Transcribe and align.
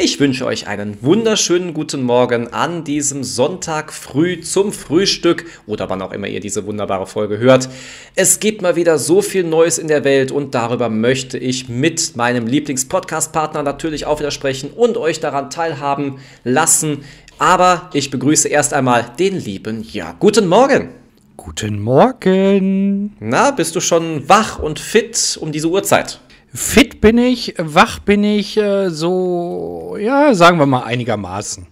Ich 0.00 0.20
wünsche 0.20 0.46
euch 0.46 0.68
einen 0.68 0.96
wunderschönen 1.02 1.74
guten 1.74 2.04
Morgen 2.04 2.46
an 2.52 2.84
diesem 2.84 3.24
Sonntag 3.24 3.92
früh 3.92 4.40
zum 4.40 4.72
Frühstück 4.72 5.46
oder 5.66 5.90
wann 5.90 6.02
auch 6.02 6.12
immer 6.12 6.28
ihr 6.28 6.38
diese 6.38 6.66
wunderbare 6.66 7.08
Folge 7.08 7.38
hört. 7.38 7.68
Es 8.14 8.38
gibt 8.38 8.62
mal 8.62 8.76
wieder 8.76 8.96
so 8.96 9.22
viel 9.22 9.42
Neues 9.42 9.76
in 9.76 9.88
der 9.88 10.04
Welt 10.04 10.30
und 10.30 10.54
darüber 10.54 10.88
möchte 10.88 11.36
ich 11.36 11.68
mit 11.68 12.14
meinem 12.14 12.46
Lieblings-Podcast-Partner 12.46 13.64
natürlich 13.64 14.06
auch 14.06 14.20
wieder 14.20 14.30
sprechen 14.30 14.70
und 14.70 14.96
euch 14.96 15.18
daran 15.18 15.50
teilhaben 15.50 16.20
lassen. 16.44 17.02
Aber 17.40 17.90
ich 17.92 18.12
begrüße 18.12 18.46
erst 18.46 18.74
einmal 18.74 19.04
den 19.18 19.34
lieben 19.34 19.84
Ja. 19.90 20.14
Guten 20.20 20.46
Morgen! 20.46 20.90
Guten 21.36 21.80
Morgen! 21.80 23.16
Na, 23.18 23.50
bist 23.50 23.74
du 23.74 23.80
schon 23.80 24.28
wach 24.28 24.60
und 24.60 24.78
fit 24.78 25.36
um 25.40 25.50
diese 25.50 25.68
Uhrzeit? 25.68 26.20
Fit 26.58 27.00
bin 27.00 27.18
ich, 27.18 27.54
wach 27.56 28.00
bin 28.00 28.24
ich, 28.24 28.56
äh, 28.56 28.90
so, 28.90 29.96
ja, 29.98 30.34
sagen 30.34 30.58
wir 30.58 30.66
mal 30.66 30.82
einigermaßen. 30.82 31.68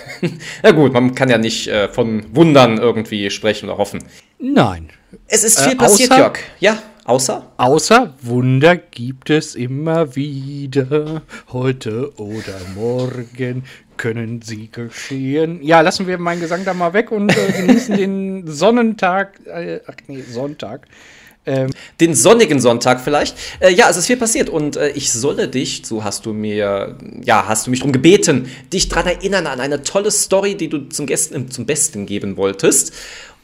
ja 0.62 0.70
gut, 0.70 0.94
man 0.94 1.14
kann 1.14 1.28
ja 1.28 1.36
nicht 1.36 1.68
äh, 1.68 1.90
von 1.90 2.34
Wundern 2.34 2.78
irgendwie 2.78 3.28
sprechen 3.28 3.68
oder 3.68 3.76
hoffen. 3.76 4.02
Nein. 4.38 4.88
Es 5.28 5.44
ist 5.44 5.60
viel 5.60 5.74
äh, 5.74 5.76
passiert, 5.76 6.16
Jörg. 6.16 6.38
Ja, 6.60 6.82
außer? 7.04 7.52
Außer 7.58 8.14
Wunder 8.22 8.76
gibt 8.76 9.28
es 9.28 9.54
immer 9.54 10.16
wieder. 10.16 11.20
Heute 11.52 12.18
oder 12.18 12.58
morgen 12.74 13.64
können 13.98 14.40
sie 14.40 14.70
geschehen. 14.72 15.62
Ja, 15.62 15.82
lassen 15.82 16.06
wir 16.06 16.16
meinen 16.16 16.40
Gesang 16.40 16.64
da 16.64 16.72
mal 16.72 16.94
weg 16.94 17.12
und 17.12 17.36
äh, 17.36 17.52
genießen 17.66 17.98
den 17.98 18.46
Sonnentag, 18.46 19.40
äh, 19.44 19.80
ach 19.86 19.96
nee, 20.08 20.22
Sonntag. 20.22 20.88
Ähm, 21.44 21.70
Den 22.00 22.14
sonnigen 22.14 22.60
Sonntag 22.60 23.00
vielleicht. 23.00 23.36
Äh, 23.58 23.72
ja, 23.72 23.90
es 23.90 23.96
ist 23.96 24.06
viel 24.06 24.16
passiert 24.16 24.48
und 24.48 24.76
äh, 24.76 24.90
ich 24.90 25.10
solle 25.10 25.48
dich, 25.48 25.82
so 25.84 26.04
hast 26.04 26.24
du 26.24 26.32
mir, 26.32 26.96
ja, 27.24 27.46
hast 27.48 27.66
du 27.66 27.70
mich 27.70 27.80
darum 27.80 27.92
gebeten, 27.92 28.48
dich 28.72 28.88
daran 28.88 29.08
erinnern 29.08 29.48
an 29.48 29.60
eine 29.60 29.82
tolle 29.82 30.12
Story, 30.12 30.54
die 30.54 30.68
du 30.68 30.88
zum, 30.88 31.06
Gästen, 31.06 31.50
zum 31.50 31.66
Besten 31.66 32.06
geben 32.06 32.36
wolltest. 32.36 32.92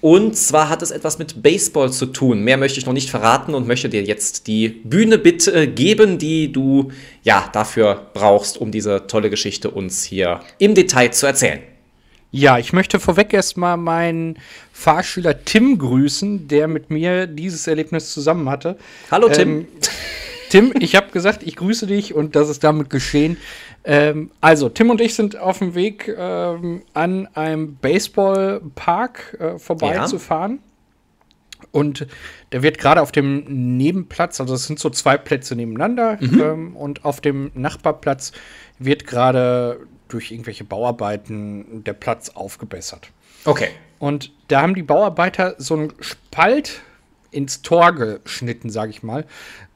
Und 0.01 0.37
zwar 0.37 0.69
hat 0.69 0.83
es 0.83 0.93
etwas 0.93 1.19
mit 1.19 1.43
Baseball 1.43 1.91
zu 1.91 2.07
tun. 2.07 2.45
Mehr 2.45 2.57
möchte 2.57 2.79
ich 2.79 2.87
noch 2.87 2.93
nicht 2.93 3.11
verraten 3.11 3.53
und 3.55 3.67
möchte 3.67 3.89
dir 3.89 4.05
jetzt 4.05 4.47
die 4.47 4.69
Bühne 4.69 5.19
bitte 5.19 5.67
geben, 5.67 6.19
die 6.19 6.53
du 6.53 6.93
ja 7.25 7.51
dafür 7.53 8.07
brauchst, 8.15 8.59
um 8.59 8.71
diese 8.71 9.09
tolle 9.09 9.29
Geschichte 9.29 9.73
uns 9.73 10.05
hier 10.05 10.39
im 10.59 10.77
Detail 10.77 11.11
zu 11.11 11.27
erzählen. 11.27 11.59
Ja, 12.31 12.59
ich 12.59 12.73
möchte 12.73 13.01
vorweg 13.01 13.33
erstmal 13.33 13.77
meinen 13.77 14.39
Fahrschüler 14.73 15.45
Tim 15.45 15.79
grüßen, 15.79 16.47
der 16.49 16.69
mit 16.69 16.91
mir 16.91 17.27
dieses 17.27 17.67
Erlebnis 17.67 18.13
zusammen 18.13 18.51
hatte. 18.51 18.77
Hallo 19.11 19.29
Tim. 19.31 19.49
Ähm, 19.49 19.69
Tim, 20.51 20.73
ich 20.81 20.95
habe 20.95 21.11
gesagt, 21.11 21.43
ich 21.43 21.57
grüße 21.57 21.87
dich 21.87 22.15
und 22.15 22.37
das 22.37 22.51
ist 22.51 22.63
damit 22.65 22.91
geschehen. 22.91 23.39
Ähm, 23.85 24.31
also, 24.43 24.69
Tim 24.69 24.91
und 24.91 25.01
ich 25.01 25.15
sind 25.15 25.39
auf 25.39 25.59
dem 25.59 25.75
Weg 25.75 26.15
ähm, 26.19 26.83
an 26.93 27.29
einem 27.35 27.77
Baseballpark 27.77 29.37
äh, 29.41 29.59
vorbeizufahren. 29.59 30.53
Ja. 30.53 31.69
Und 31.73 32.07
der 32.53 32.63
wird 32.63 32.79
gerade 32.79 33.01
auf 33.03 33.13
dem 33.13 33.77
Nebenplatz, 33.77 34.41
also 34.41 34.55
es 34.55 34.67
sind 34.67 34.79
so 34.79 34.91
zwei 34.91 35.17
Plätze 35.17 35.57
nebeneinander, 35.57 36.19
mhm. 36.21 36.41
ähm, 36.41 36.77
und 36.77 37.05
auf 37.05 37.21
dem 37.21 37.51
Nachbarplatz 37.55 38.33
wird 38.79 39.07
gerade 39.07 39.81
durch 40.09 40.31
irgendwelche 40.31 40.65
Bauarbeiten 40.65 41.85
der 41.85 41.93
Platz 41.93 42.31
aufgebessert. 42.31 43.11
Okay. 43.45 43.69
Und 43.99 44.33
da 44.49 44.63
haben 44.63 44.75
die 44.75 44.83
Bauarbeiter 44.83 45.55
so 45.59 45.75
einen 45.75 45.93
Spalt 46.01 46.81
ins 47.31 47.63
Tor 47.63 47.93
geschnitten, 47.93 48.71
sage 48.71 48.91
ich 48.91 49.03
mal, 49.03 49.25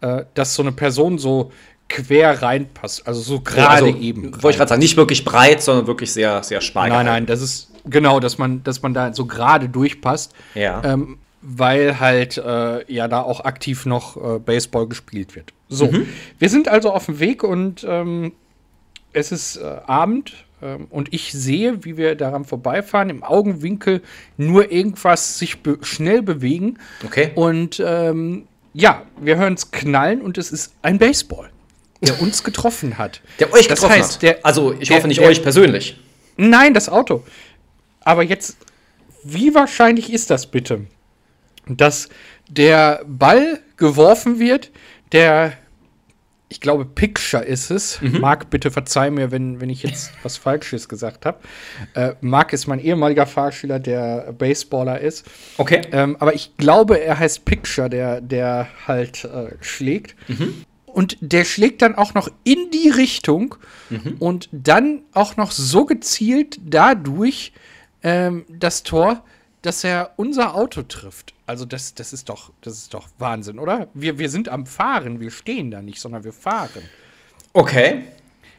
äh, 0.00 0.25
dass 0.34 0.55
so 0.55 0.62
eine 0.62 0.72
Person 0.72 1.19
so 1.19 1.53
quer 1.88 2.41
reinpasst, 2.41 3.06
also 3.06 3.20
so 3.20 3.41
gerade 3.41 3.86
also, 3.86 3.98
eben. 3.98 4.33
Wollte 4.42 4.50
ich 4.50 4.56
gerade 4.56 4.70
sagen, 4.70 4.80
nicht 4.80 4.97
wirklich 4.97 5.25
breit, 5.25 5.62
sondern 5.62 5.86
wirklich 5.86 6.12
sehr, 6.12 6.42
sehr 6.42 6.60
schmal. 6.60 6.88
Nein, 6.88 7.05
nein, 7.06 7.27
das 7.27 7.42
ist 7.42 7.70
genau, 7.84 8.19
dass 8.19 8.38
man, 8.38 8.62
dass 8.64 8.80
man 8.83 8.94
da 8.94 9.12
so 9.12 9.27
gerade 9.27 9.69
durchpasst. 9.69 10.33
Ja. 10.55 10.83
Ähm, 10.84 11.19
weil 11.42 11.98
halt 11.98 12.38
äh, 12.38 12.92
ja 12.92 13.09
da 13.09 13.21
auch 13.21 13.44
aktiv 13.44 13.84
noch 13.84 14.16
äh, 14.16 14.38
Baseball 14.38 14.87
gespielt 14.87 15.34
wird. 15.34 15.53
So, 15.69 15.91
mhm. 15.91 16.06
wir 16.38 16.48
sind 16.48 16.69
also 16.69 16.92
auf 16.92 17.06
dem 17.06 17.19
Weg 17.19 17.42
und 17.42 17.84
ähm, 17.87 18.32
es 19.12 19.33
ist 19.33 19.56
äh, 19.56 19.81
Abend 19.87 20.33
ähm, 20.62 20.87
und 20.91 21.12
ich 21.12 21.33
sehe, 21.33 21.84
wie 21.84 21.97
wir 21.97 22.15
daran 22.15 22.45
vorbeifahren, 22.45 23.11
im 23.11 23.23
Augenwinkel 23.23 24.03
nur 24.37 24.71
irgendwas 24.71 25.39
sich 25.39 25.61
be 25.62 25.78
schnell 25.83 26.23
bewegen. 26.23 26.78
Okay. 27.05 27.33
Und 27.34 27.83
ähm, 27.84 28.47
ja, 28.72 29.03
wir 29.21 29.37
hören 29.37 29.55
es 29.55 29.71
knallen 29.71 30.22
und 30.22 30.39
es 30.39 30.51
ist 30.51 30.75
ein 30.83 30.99
Baseball, 30.99 31.51
der 32.01 32.21
uns 32.22 32.43
getroffen 32.43 32.99
hat. 32.99 33.21
Der 33.39 33.53
euch 33.53 33.69
das 33.69 33.81
getroffen 33.81 34.01
heißt, 34.01 34.15
hat? 34.15 34.22
Der, 34.22 34.47
also 34.47 34.72
ich 34.78 34.89
der, 34.89 34.97
hoffe 34.97 35.09
nicht 35.09 35.21
der, 35.21 35.28
euch 35.28 35.43
persönlich. 35.43 36.01
Nein, 36.37 36.75
das 36.75 36.89
Auto. 36.89 37.25
Aber 38.01 38.22
jetzt, 38.22 38.56
wie 39.22 39.55
wahrscheinlich 39.55 40.12
ist 40.12 40.31
das 40.31 40.47
bitte, 40.47 40.87
dass 41.69 42.09
der 42.49 43.03
Ball 43.06 43.61
geworfen 43.77 44.39
wird, 44.39 44.71
der 45.12 45.53
ich 46.53 46.61
glaube, 46.61 46.85
Picture 46.85 47.43
ist 47.43 47.71
es. 47.71 47.99
Mhm. 48.03 48.21
Marc, 48.21 48.51
bitte 48.51 48.71
verzeih 48.71 49.11
mir, 49.11 49.31
wenn, 49.31 49.63
wenn 49.63 49.71
ich 49.71 49.83
jetzt 49.83 50.13
was 50.23 50.37
Falsches 50.37 50.87
gesagt 50.87 51.25
habe. 51.25 51.39
Äh, 51.95 52.13
Marc 52.21 52.53
ist 52.53 52.67
mein 52.67 52.79
ehemaliger 52.79 53.25
Fahrschüler, 53.27 53.81
der 53.81 54.35
Baseballer 54.37 55.01
ist. 55.01 55.25
Okay. 55.57 55.81
Ähm, 55.93 56.15
aber 56.21 56.35
ich 56.35 56.55
glaube, 56.59 57.01
er 57.01 57.19
heißt 57.19 57.47
Picture, 57.47 57.89
der, 57.89 58.21
der 58.21 58.69
halt 58.87 59.25
äh, 59.25 59.57
schlägt. 59.63 60.15
Mhm. 60.29 60.67
Und 60.85 61.17
der 61.23 61.47
schlägt 61.47 61.81
dann 61.81 61.95
auch 61.95 62.13
noch 62.13 62.29
in 62.45 62.71
die 62.71 62.91
Richtung 62.91 63.55
mhm. 63.89 64.17
und 64.19 64.51
dann 64.53 65.01
auch 65.15 65.39
noch 65.39 65.53
so 65.53 65.87
gezielt 65.87 66.61
dadurch 66.63 67.55
ähm, 68.03 68.45
das 68.51 68.83
Tor, 68.83 69.25
dass 69.62 69.84
er 69.84 70.12
unser 70.17 70.55
Auto 70.55 70.83
trifft. 70.83 71.34
Also 71.47 71.65
das, 71.65 71.95
das, 71.95 72.12
ist 72.12 72.28
doch, 72.28 72.53
das 72.61 72.75
ist 72.75 72.95
doch 72.95 73.09
Wahnsinn, 73.19 73.59
oder? 73.59 73.89
Wir, 73.95 74.19
wir 74.19 74.28
sind 74.28 74.49
am 74.49 74.67
Fahren, 74.67 75.21
wir 75.21 75.31
stehen 75.31 75.71
da 75.71 75.81
nicht, 75.81 76.00
sondern 76.00 76.25
wir 76.25 76.33
fahren. 76.33 76.83
Okay. 77.53 78.05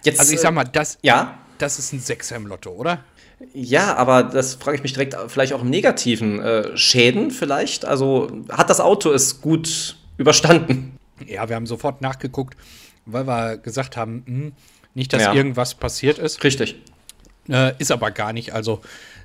Jetzt, 0.03 0.19
also 0.19 0.33
ich 0.33 0.39
sag 0.39 0.53
mal, 0.53 0.63
das, 0.63 0.97
ja? 1.01 1.37
das 1.57 1.79
ist 1.79 1.93
ein 1.93 1.99
Sechser 1.99 2.35
im 2.35 2.47
Lotto, 2.47 2.71
oder? 2.71 3.03
Ja, 3.53 3.95
aber 3.95 4.23
das 4.23 4.55
frage 4.55 4.77
ich 4.77 4.83
mich 4.83 4.93
direkt, 4.93 5.15
vielleicht 5.27 5.53
auch 5.53 5.61
im 5.61 5.69
negativen 5.69 6.39
äh, 6.41 6.77
Schäden 6.77 7.31
vielleicht. 7.31 7.83
Also 7.83 8.31
hat 8.49 8.69
das 8.69 8.79
Auto 8.79 9.11
es 9.11 9.41
gut 9.41 9.97
überstanden? 10.17 10.97
Ja, 11.27 11.47
wir 11.49 11.55
haben 11.55 11.67
sofort 11.67 12.01
nachgeguckt, 12.01 12.57
weil 13.05 13.27
wir 13.27 13.57
gesagt 13.57 13.97
haben, 13.97 14.23
mh, 14.25 14.25
hm, 14.25 14.51
nicht, 14.93 15.11
dass 15.13 15.23
ja. 15.23 15.33
irgendwas 15.33 15.75
passiert 15.75 16.19
ist. 16.19 16.43
Richtig. 16.43 16.75
Äh, 17.49 17.73
ist 17.79 17.91
aber 17.91 18.11
gar 18.11 18.33
nicht. 18.33 18.53
Also 18.53 18.81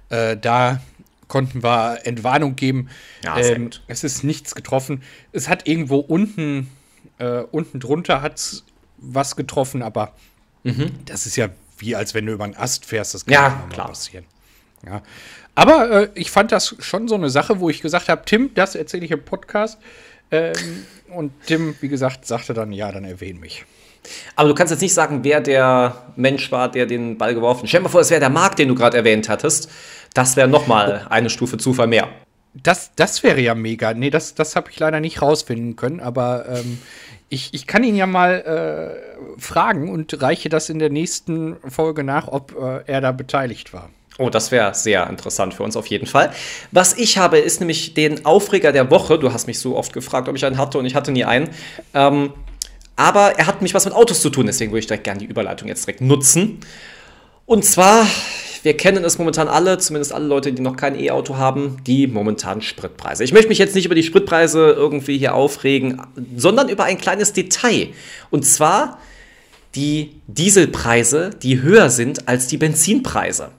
äh, 0.09 0.37
da 0.37 0.81
konnten 1.29 1.63
wir 1.63 2.01
Entwarnung 2.05 2.57
geben. 2.57 2.89
Ja, 3.23 3.39
ähm, 3.39 3.71
es 3.87 4.05
ist 4.05 4.25
nichts 4.25 4.55
getroffen. 4.55 5.03
Es 5.33 5.49
hat 5.49 5.69
irgendwo 5.69 5.99
unten, 5.99 6.69
äh, 7.19 7.43
unten 7.51 7.81
drunter 7.81 8.23
hat's 8.23 8.65
was 8.97 9.37
getroffen, 9.37 9.83
aber 9.83 10.15
mhm. 10.65 10.91
das 11.05 11.27
ist 11.27 11.37
ja 11.37 11.51
wie 11.79 11.95
als 11.95 12.15
wenn 12.15 12.27
du 12.27 12.33
über 12.33 12.45
einen 12.45 12.57
Ast 12.57 12.85
fährst. 12.85 13.15
Das 13.15 13.25
kann 13.25 13.35
ja, 13.35 13.67
klar. 13.71 13.89
passieren. 13.89 14.25
Ja. 14.85 15.03
Aber 15.55 15.91
äh, 15.91 16.11
ich 16.15 16.31
fand 16.31 16.53
das 16.53 16.77
schon 16.79 17.09
so 17.09 17.15
eine 17.15 17.31
Sache, 17.31 17.61
wo 17.61 17.69
ich 17.69 17.81
gesagt 17.81 18.09
habe, 18.09 18.23
Tim, 18.25 18.55
das 18.55 18.75
erzähle 18.75 19.05
ich 19.05 19.11
im 19.11 19.25
Podcast. 19.25 19.79
Ähm, 20.31 20.85
und 21.09 21.33
Tim, 21.47 21.75
wie 21.81 21.89
gesagt, 21.89 22.27
sagte 22.27 22.55
dann, 22.55 22.73
ja, 22.73 22.93
dann 22.93 23.05
erwähne 23.05 23.41
mich. 23.41 23.65
Aber 24.37 24.49
du 24.49 24.55
kannst 24.55 24.71
jetzt 24.71 24.81
nicht 24.81 24.95
sagen, 24.95 25.21
wer 25.23 25.41
der 25.41 25.97
Mensch 26.17 26.51
war, 26.51 26.71
der 26.71 26.87
den 26.87 27.19
Ball 27.19 27.35
geworfen 27.35 27.63
hat. 27.63 27.69
Stell 27.69 27.81
dir 27.81 27.85
mal 27.85 27.91
vor, 27.91 28.01
es 28.01 28.11
wäre 28.11 28.21
der 28.21 28.31
Marc, 28.31 28.57
den 28.57 28.69
du 28.69 28.75
gerade 28.75 28.97
erwähnt 28.97 29.29
hattest. 29.29 29.71
Das 30.15 30.37
wäre 30.37 30.49
nochmal 30.49 31.07
eine 31.11 31.31
Stufe 31.31 31.59
Zufall 31.59 31.87
mehr. 31.87 32.09
Das, 32.55 32.93
das 32.97 33.23
wäre 33.23 33.41
ja 33.41 33.55
mega. 33.55 33.95
Nee, 33.95 34.11
das, 34.11 34.35
das 34.35 34.57
habe 34.57 34.71
ich 34.71 34.79
leider 34.79 35.01
nicht 35.01 35.23
rausfinden 35.23 35.77
können, 35.77 36.01
aber 36.01 36.47
ähm, 36.49 36.79
ich, 37.29 37.53
ich 37.53 37.67
kann 37.67 37.85
ihn 37.85 37.95
ja 37.95 38.07
mal 38.07 38.99
äh, 39.37 39.41
fragen 39.41 39.91
und 39.91 40.21
reiche 40.23 40.49
das 40.49 40.71
in 40.71 40.79
der 40.79 40.91
nächsten 40.91 41.57
Folge 41.69 42.05
nach, 42.05 42.29
ob 42.29 42.57
äh, 42.59 42.91
er 42.91 43.01
da 43.01 43.13
beteiligt 43.13 43.73
war. 43.73 43.91
Oh, 44.19 44.31
das 44.31 44.51
wäre 44.51 44.75
sehr 44.75 45.09
interessant 45.09 45.55
für 45.55 45.63
uns 45.63 45.77
auf 45.77 45.87
jeden 45.87 46.07
Fall. 46.07 46.33
Was 46.73 46.99
ich 46.99 47.19
habe, 47.19 47.39
ist 47.39 47.61
nämlich 47.61 47.95
den 47.95 48.27
Aufreger 48.27 48.73
der 48.73 48.91
Woche. 48.91 49.17
Du 49.19 49.33
hast 49.33 49.47
mich 49.47 49.61
so 49.61 49.77
oft 49.77 49.93
gefragt, 49.93 50.29
ob 50.29 50.35
ich 50.35 50.45
einen 50.45 50.59
hatte 50.59 50.79
und 50.79 50.87
ich 50.87 50.97
hatte 50.97 51.13
nie 51.13 51.25
einen. 51.25 51.51
Ähm, 51.95 52.33
aber 52.99 53.39
er 53.39 53.47
hat 53.47 53.63
mich 53.63 53.73
was 53.73 53.87
mit 53.87 53.95
Autos 53.95 54.21
zu 54.21 54.29
tun, 54.29 54.45
deswegen 54.45 54.73
würde 54.73 54.81
ich 54.81 54.87
direkt 54.87 55.05
gerne 55.05 55.21
die 55.21 55.27
Überleitung 55.27 55.69
jetzt 55.69 55.87
direkt 55.87 56.03
nutzen. 56.03 56.61
Und 57.47 57.65
zwar 57.65 58.07
wir 58.63 58.77
kennen 58.77 59.05
es 59.05 59.19
momentan 59.19 59.49
alle, 59.49 59.79
zumindest 59.79 60.13
alle 60.13 60.27
Leute, 60.27 60.53
die 60.53 60.63
noch 60.63 60.77
kein 60.77 60.99
E-Auto 60.99 61.37
haben, 61.37 61.79
die 61.87 62.07
momentanen 62.07 62.61
Spritpreise. 62.61 63.25
Ich 63.25 63.33
möchte 63.33 63.49
mich 63.49 63.59
jetzt 63.59 63.75
nicht 63.75 63.87
über 63.87 63.95
die 63.95 64.03
Spritpreise 64.03 64.73
irgendwie 64.73 65.19
hier 65.19 65.35
aufregen, 65.35 66.03
sondern 66.37 66.69
über 66.69 66.85
ein 66.85 66.99
kleines 66.99 67.33
Detail. 67.33 67.89
Und 68.31 68.45
zwar 68.45 68.99
die 69.75 70.21
Dieselpreise, 70.27 71.31
die 71.43 71.63
höher 71.63 71.91
sind 71.91 72.27
als 72.29 72.47
die 72.49 72.57
Benzinpreise. 72.57 73.51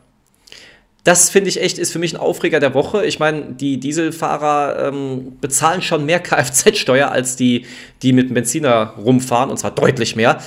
Das 1.09 1.31
finde 1.31 1.49
ich 1.49 1.59
echt, 1.59 1.79
ist 1.79 1.91
für 1.91 1.97
mich 1.97 2.13
ein 2.13 2.19
Aufreger 2.19 2.59
der 2.59 2.75
Woche. 2.75 3.03
Ich 3.03 3.17
meine, 3.17 3.53
die 3.53 3.79
Dieselfahrer 3.79 4.89
ähm, 4.89 5.39
bezahlen 5.41 5.81
schon 5.81 6.05
mehr 6.05 6.19
Kfz-Steuer 6.23 7.09
als 7.09 7.35
die, 7.35 7.65
die 8.03 8.13
mit 8.13 8.29
dem 8.29 8.35
Benziner 8.35 8.93
rumfahren, 8.95 9.49
und 9.49 9.57
zwar 9.57 9.71
deutlich 9.71 10.15
mehr. 10.15 10.37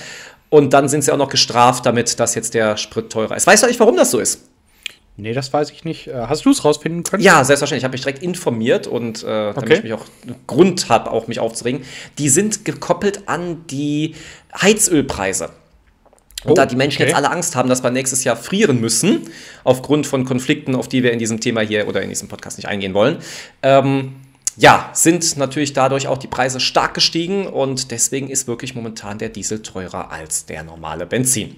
Und 0.50 0.73
dann 0.73 0.88
sind 0.88 1.03
sie 1.03 1.11
auch 1.11 1.17
noch 1.17 1.31
gestraft 1.31 1.85
damit, 1.85 2.20
dass 2.20 2.37
jetzt 2.37 2.55
der 2.55 2.76
Sprit 2.76 3.11
teurer 3.11 3.37
ist. 3.37 3.44
Weißt 3.44 3.61
du 3.61 3.67
eigentlich, 3.67 3.81
warum 3.81 3.97
das 3.97 4.12
so 4.12 4.20
ist? 4.20 4.50
Nee, 5.17 5.32
das 5.32 5.53
weiß 5.53 5.70
ich 5.73 5.82
nicht. 5.82 6.06
Äh, 6.06 6.26
hast 6.29 6.44
du 6.44 6.50
es 6.50 6.65
rausfinden 6.65 7.03
können? 7.03 7.25
Ja, 7.25 7.43
selbstverständlich. 7.43 7.81
Ich 7.81 7.85
habe 7.85 7.94
mich 7.94 8.03
direkt 8.03 8.23
informiert 8.23 8.87
und 8.87 9.25
äh, 9.25 9.26
damit 9.26 9.65
okay. 9.65 9.75
ich 9.79 9.82
mich 9.82 9.94
auch 9.94 10.05
Grund 10.47 10.88
habe, 10.88 11.11
auch 11.11 11.26
mich 11.26 11.41
aufzuregen. 11.41 11.82
Die 12.19 12.29
sind 12.29 12.65
gekoppelt 12.65 13.26
an 13.26 13.65
die 13.67 14.15
Heizölpreise. 14.55 15.50
Und 16.44 16.53
oh, 16.53 16.55
da 16.55 16.67
die 16.67 16.77
Menschen 16.77 17.03
okay. 17.03 17.11
jetzt 17.11 17.17
alle 17.17 17.31
Angst 17.31 17.55
haben, 17.55 17.69
dass 17.69 17.83
wir 17.83 17.91
nächstes 17.91 18.25
Jahr 18.25 18.37
frieren 18.37 18.81
müssen, 18.81 19.29
aufgrund 19.65 20.06
von 20.06 20.25
Konflikten, 20.25 20.75
auf 20.75 20.89
die 20.89 21.03
wir 21.03 21.12
in 21.12 21.19
diesem 21.19 21.41
Thema 21.41 21.61
hier 21.61 21.87
oder 21.87 22.03
in 22.03 22.09
diesem 22.09 22.29
Podcast 22.29 22.59
nicht 22.59 22.67
eingehen 22.67 22.94
wollen, 22.94 23.19
ähm, 23.62 24.17
ja, 24.56 24.91
sind 24.93 25.37
natürlich 25.39 25.73
dadurch 25.73 26.09
auch 26.09 26.19
die 26.19 26.27
Preise 26.27 26.61
stark 26.61 26.94
gestiegen 26.94 27.47
und 27.47 27.91
deswegen 27.91 28.29
ist 28.29 28.47
wirklich 28.47 28.75
momentan 28.75 29.19
der 29.19 29.31
Diesel 29.31 29.62
teurer 29.62 30.11
als 30.11 30.44
der 30.44 30.62
normale 30.62 31.06
Benzin. 31.06 31.56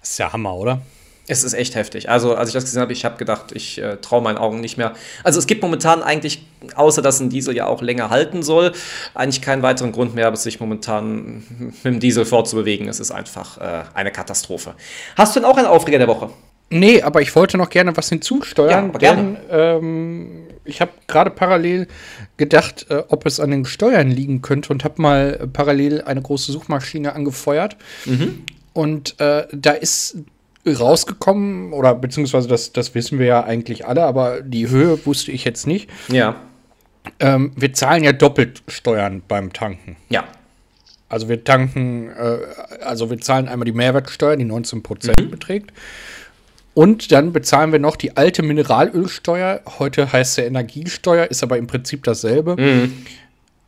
Das 0.00 0.10
ist 0.10 0.18
ja 0.18 0.32
Hammer, 0.32 0.54
oder? 0.54 0.82
Es 1.30 1.44
ist 1.44 1.54
echt 1.54 1.76
heftig. 1.76 2.08
Also, 2.08 2.34
als 2.34 2.48
ich 2.48 2.54
das 2.54 2.64
gesehen 2.64 2.82
habe, 2.82 2.92
ich 2.92 3.04
habe 3.04 3.16
gedacht, 3.16 3.52
ich 3.52 3.80
äh, 3.80 3.98
traue 3.98 4.20
meinen 4.20 4.36
Augen 4.36 4.60
nicht 4.60 4.76
mehr. 4.76 4.94
Also, 5.22 5.38
es 5.38 5.46
gibt 5.46 5.62
momentan 5.62 6.02
eigentlich, 6.02 6.44
außer 6.74 7.02
dass 7.02 7.20
ein 7.20 7.30
Diesel 7.30 7.54
ja 7.54 7.66
auch 7.66 7.82
länger 7.82 8.10
halten 8.10 8.42
soll, 8.42 8.72
eigentlich 9.14 9.40
keinen 9.40 9.62
weiteren 9.62 9.92
Grund 9.92 10.14
mehr, 10.14 10.34
sich 10.36 10.58
momentan 10.58 11.44
mit 11.82 11.84
dem 11.84 12.00
Diesel 12.00 12.24
fortzubewegen. 12.24 12.88
Es 12.88 12.98
ist 12.98 13.12
einfach 13.12 13.58
äh, 13.58 13.84
eine 13.94 14.10
Katastrophe. 14.10 14.74
Hast 15.16 15.36
du 15.36 15.40
denn 15.40 15.48
auch 15.48 15.56
einen 15.56 15.66
Aufreger 15.66 15.98
der 15.98 16.08
Woche? 16.08 16.30
Nee, 16.70 17.02
aber 17.02 17.20
ich 17.20 17.34
wollte 17.34 17.58
noch 17.58 17.70
gerne 17.70 17.96
was 17.96 18.08
hinzusteuern. 18.08 18.92
Ja. 19.00 19.14
Denn, 19.14 19.36
ähm, 19.50 20.46
ich 20.64 20.80
habe 20.80 20.92
gerade 21.06 21.30
parallel 21.30 21.88
gedacht, 22.36 22.86
äh, 22.90 23.02
ob 23.08 23.26
es 23.26 23.40
an 23.40 23.50
den 23.50 23.64
Steuern 23.64 24.10
liegen 24.10 24.42
könnte 24.42 24.72
und 24.72 24.84
habe 24.84 25.00
mal 25.02 25.48
parallel 25.52 26.02
eine 26.02 26.22
große 26.22 26.52
Suchmaschine 26.52 27.12
angefeuert. 27.14 27.76
Mhm. 28.04 28.44
Und 28.72 29.18
äh, 29.20 29.46
da 29.52 29.72
ist 29.72 30.18
rausgekommen, 30.66 31.72
oder 31.72 31.94
beziehungsweise 31.94 32.48
das, 32.48 32.72
das 32.72 32.94
wissen 32.94 33.18
wir 33.18 33.26
ja 33.26 33.44
eigentlich 33.44 33.86
alle, 33.86 34.04
aber 34.04 34.42
die 34.42 34.68
Höhe 34.68 35.04
wusste 35.06 35.32
ich 35.32 35.44
jetzt 35.44 35.66
nicht. 35.66 35.88
Ja. 36.08 36.36
Ähm, 37.18 37.52
wir 37.56 37.72
zahlen 37.72 38.04
ja 38.04 38.12
doppelt 38.12 38.62
Steuern 38.68 39.22
beim 39.26 39.52
Tanken. 39.52 39.96
Ja. 40.10 40.24
Also 41.08 41.28
wir 41.28 41.42
tanken, 41.42 42.10
äh, 42.10 42.38
also 42.84 43.10
wir 43.10 43.18
zahlen 43.20 43.48
einmal 43.48 43.64
die 43.64 43.72
Mehrwertsteuer, 43.72 44.36
die 44.36 44.44
19 44.44 44.82
Prozent 44.82 45.20
mhm. 45.20 45.30
beträgt. 45.30 45.72
Und 46.74 47.10
dann 47.10 47.32
bezahlen 47.32 47.72
wir 47.72 47.78
noch 47.78 47.96
die 47.96 48.16
alte 48.16 48.42
Mineralölsteuer. 48.42 49.60
Heute 49.78 50.12
heißt 50.12 50.36
sie 50.36 50.42
Energiesteuer, 50.42 51.26
ist 51.26 51.42
aber 51.42 51.58
im 51.58 51.66
Prinzip 51.66 52.04
dasselbe. 52.04 52.56
Mhm. 52.56 53.06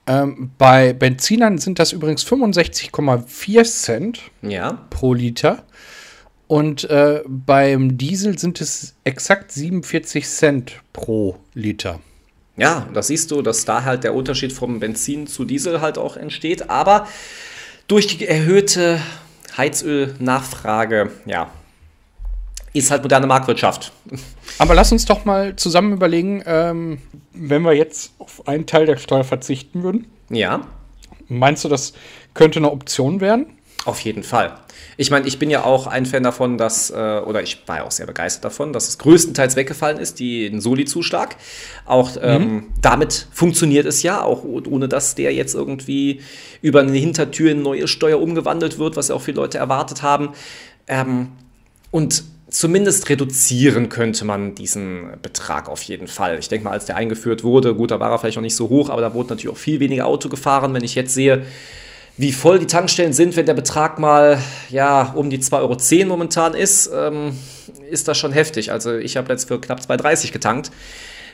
Ähm, 0.07 0.51
bei 0.59 0.93
Benzinern 0.93 1.59
sind 1.59 1.79
das 1.79 1.93
übrigens 1.93 2.25
65,4 2.25 3.65
Cent 3.65 4.21
ja. 4.43 4.79
pro 4.91 5.15
Liter. 5.15 5.65
Und 6.47 6.85
äh, 6.85 7.23
beim 7.27 7.97
Diesel 7.97 8.39
sind 8.39 8.61
es 8.61 8.95
exakt 9.05 9.53
47 9.53 10.29
Cent 10.29 10.81
pro 10.93 11.37
Liter. 11.55 12.01
Ja, 12.57 12.87
das 12.93 13.07
siehst 13.07 13.31
du, 13.31 13.41
dass 13.41 13.65
da 13.65 13.85
halt 13.85 14.05
der 14.05 14.15
Unterschied 14.15 14.53
vom 14.53 14.79
Benzin 14.79 15.27
zu 15.27 15.45
Diesel 15.45 15.81
halt 15.81 15.97
auch 15.97 16.17
entsteht. 16.17 16.69
Aber 16.69 17.07
durch 17.89 18.07
die 18.07 18.27
erhöhte 18.27 19.01
Heizölnachfrage, 19.57 21.11
ja, 21.25 21.51
ist 22.73 22.91
halt 22.91 23.03
moderne 23.03 23.27
Marktwirtschaft. 23.27 23.93
Aber 24.59 24.75
lass 24.75 24.93
uns 24.93 25.05
doch 25.05 25.25
mal 25.25 25.57
zusammen 25.57 25.93
überlegen, 25.93 26.43
ähm, 26.47 26.99
wenn 27.33 27.63
wir 27.63 27.73
jetzt 27.73 28.13
auf 28.19 28.47
einen 28.47 28.67
Teil 28.67 28.87
der 28.87 28.97
Steuer 28.97 29.25
verzichten 29.25 29.83
würden. 29.83 30.07
Ja. 30.31 30.67
Meinst 31.29 31.65
du, 31.65 31.69
das 31.69 31.93
könnte 32.35 32.59
eine 32.59 32.71
Option 32.71 33.21
werden? 33.21 33.47
Auf 33.85 34.01
jeden 34.01 34.23
Fall. 34.23 34.55
Ich 34.97 35.11
meine, 35.11 35.27
ich 35.27 35.39
bin 35.39 35.51
ja 35.51 35.65
auch 35.65 35.87
ein 35.89 36.07
Fan 36.07 36.23
davon, 36.23 36.57
dass, 36.57 36.91
äh, 36.91 36.95
oder 36.95 37.43
ich 37.43 37.63
war 37.67 37.79
ja 37.79 37.85
auch 37.85 37.91
sehr 37.91 38.07
begeistert 38.07 38.45
davon, 38.45 38.73
dass 38.73 38.89
es 38.89 38.99
größtenteils 38.99 39.57
weggefallen 39.57 39.99
ist, 39.99 40.21
die, 40.21 40.49
den 40.49 40.61
Soli-Zuschlag. 40.61 41.37
Auch 41.85 42.11
ähm, 42.21 42.43
mhm. 42.43 42.67
damit 42.81 43.27
funktioniert 43.33 43.87
es 43.87 44.03
ja, 44.03 44.23
auch 44.23 44.45
ohne 44.45 44.89
dass 44.89 45.17
der 45.17 45.35
jetzt 45.35 45.55
irgendwie 45.55 46.21
über 46.61 46.81
eine 46.81 46.93
Hintertür 46.93 47.51
in 47.51 47.63
neue 47.63 47.89
Steuer 47.89 48.21
umgewandelt 48.21 48.79
wird, 48.79 48.97
was 48.97 49.09
ja 49.09 49.17
auch 49.17 49.23
viele 49.23 49.39
Leute 49.39 49.59
erwartet 49.59 50.03
haben. 50.03 50.31
Ähm, 50.87 51.29
und 51.91 52.23
zumindest 52.51 53.09
reduzieren 53.09 53.89
könnte 53.89 54.25
man 54.25 54.55
diesen 54.55 55.15
Betrag 55.23 55.69
auf 55.69 55.83
jeden 55.83 56.07
Fall. 56.07 56.39
Ich 56.39 56.49
denke 56.49 56.65
mal, 56.65 56.73
als 56.73 56.85
der 56.85 56.97
eingeführt 56.97 57.43
wurde, 57.43 57.75
gut, 57.75 57.91
da 57.91 57.99
war 57.99 58.11
er 58.11 58.19
vielleicht 58.19 58.37
noch 58.37 58.43
nicht 58.43 58.57
so 58.57 58.69
hoch, 58.69 58.91
aber 58.91 59.01
da 59.01 59.15
wurde 59.15 59.31
natürlich 59.31 59.55
auch 59.55 59.59
viel 59.59 59.81
weniger 59.81 60.07
Auto 60.07 60.29
gefahren. 60.29 60.73
Wenn 60.75 60.85
ich 60.85 60.95
jetzt 60.95 61.15
sehe, 61.15 61.45
wie 62.17 62.33
voll 62.33 62.59
die 62.59 62.67
Tankstellen 62.67 63.13
sind, 63.13 63.37
wenn 63.37 63.47
der 63.47 63.55
Betrag 63.55 63.99
mal 63.99 64.39
ja, 64.69 65.13
um 65.15 65.31
die 65.31 65.39
2,10 65.39 66.01
Euro 66.01 66.09
momentan 66.09 66.55
ist, 66.55 66.91
ähm, 66.95 67.37
ist 67.91 68.09
das 68.09 68.19
schon 68.19 68.33
heftig. 68.33 68.71
Also 68.71 68.97
ich 68.97 69.17
habe 69.17 69.33
jetzt 69.33 69.49
für 69.49 69.61
knapp 69.61 69.81
2,30 69.81 70.33
getankt. 70.33 70.71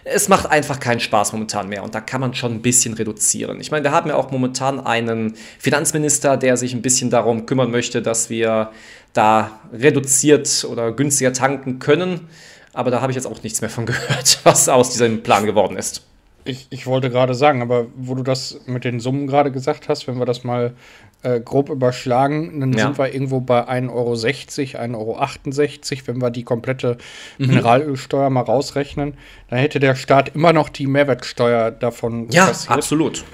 Es 0.05 0.29
macht 0.29 0.47
einfach 0.47 0.81
keinen 0.81 1.01
Spaß 1.01 1.33
momentan 1.33 1.69
mehr 1.69 1.83
und 1.83 1.95
da 1.95 2.01
kann 2.01 2.21
man 2.21 2.33
schon 2.33 2.53
ein 2.53 2.63
bisschen 2.63 2.95
reduzieren. 2.95 3.61
Ich 3.61 3.71
meine, 3.71 3.85
wir 3.85 3.93
haben 3.93 4.09
ja 4.09 4.17
auch 4.17 4.31
momentan 4.31 4.81
einen 4.81 5.35
Finanzminister, 5.59 6.37
der 6.37 6.57
sich 6.57 6.73
ein 6.73 6.81
bisschen 6.81 7.11
darum 7.11 7.45
kümmern 7.45 7.71
möchte, 7.71 8.01
dass 8.01 8.31
wir 8.31 8.71
da 9.13 9.51
reduziert 9.73 10.67
oder 10.71 10.93
günstiger 10.93 11.33
tanken 11.33 11.79
können. 11.79 12.29
Aber 12.73 12.91
da 12.91 13.01
habe 13.01 13.11
ich 13.11 13.17
jetzt 13.17 13.27
auch 13.27 13.43
nichts 13.43 13.61
mehr 13.61 13.71
von 13.71 13.85
gehört, 13.85 14.41
was 14.45 14.69
aus 14.69 14.91
diesem 14.91 15.23
Plan 15.23 15.45
geworden 15.45 15.77
ist. 15.77 16.03
Ich, 16.49 16.67
ich 16.71 16.87
wollte 16.87 17.11
gerade 17.11 17.35
sagen, 17.35 17.61
aber 17.61 17.87
wo 17.95 18.15
du 18.15 18.23
das 18.23 18.61
mit 18.67 18.85
den 18.85 19.01
Summen 19.01 19.27
gerade 19.27 19.53
gesagt 19.53 19.89
hast, 19.89 20.09
wenn 20.09 20.19
wir 20.19 20.25
das 20.25 20.45
mal 20.45 20.75
äh, 21.23 21.41
grob 21.41 21.69
überschlagen, 21.69 22.61
dann 22.61 22.73
ja. 22.73 22.87
sind 22.87 22.99
wir 22.99 23.13
irgendwo 23.13 23.41
bei 23.41 23.69
1,60 23.69 24.79
Euro, 24.79 25.19
1,68 25.19 25.93
Euro, 25.93 26.07
wenn 26.07 26.23
wir 26.23 26.31
die 26.31 26.45
komplette 26.45 26.97
mhm. 27.39 27.49
Mineralölsteuer 27.49 28.31
mal 28.31 28.43
rausrechnen. 28.43 29.15
Dann 29.51 29.59
hätte 29.59 29.79
der 29.79 29.95
Staat 29.95 30.35
immer 30.35 30.53
noch 30.53 30.69
die 30.69 30.87
Mehrwertsteuer 30.87 31.71
davon 31.71 32.31
Ja, 32.31 32.47
kassiert. 32.47 32.73
absolut. 32.73 33.25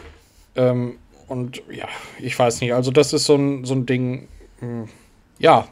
Ähm, 0.57 0.97
und 1.29 1.63
ja, 1.71 1.87
ich 2.19 2.39
weiß 2.39 2.61
nicht, 2.61 2.75
also 2.75 2.91
das 2.91 3.13
ist 3.13 3.27
so 3.27 3.37
ein, 3.37 3.65
so 3.65 3.75
ein 3.75 3.87
Ding, 3.87 4.29
mh, 4.61 4.67
hm, 4.67 4.89
ja, 5.39 5.69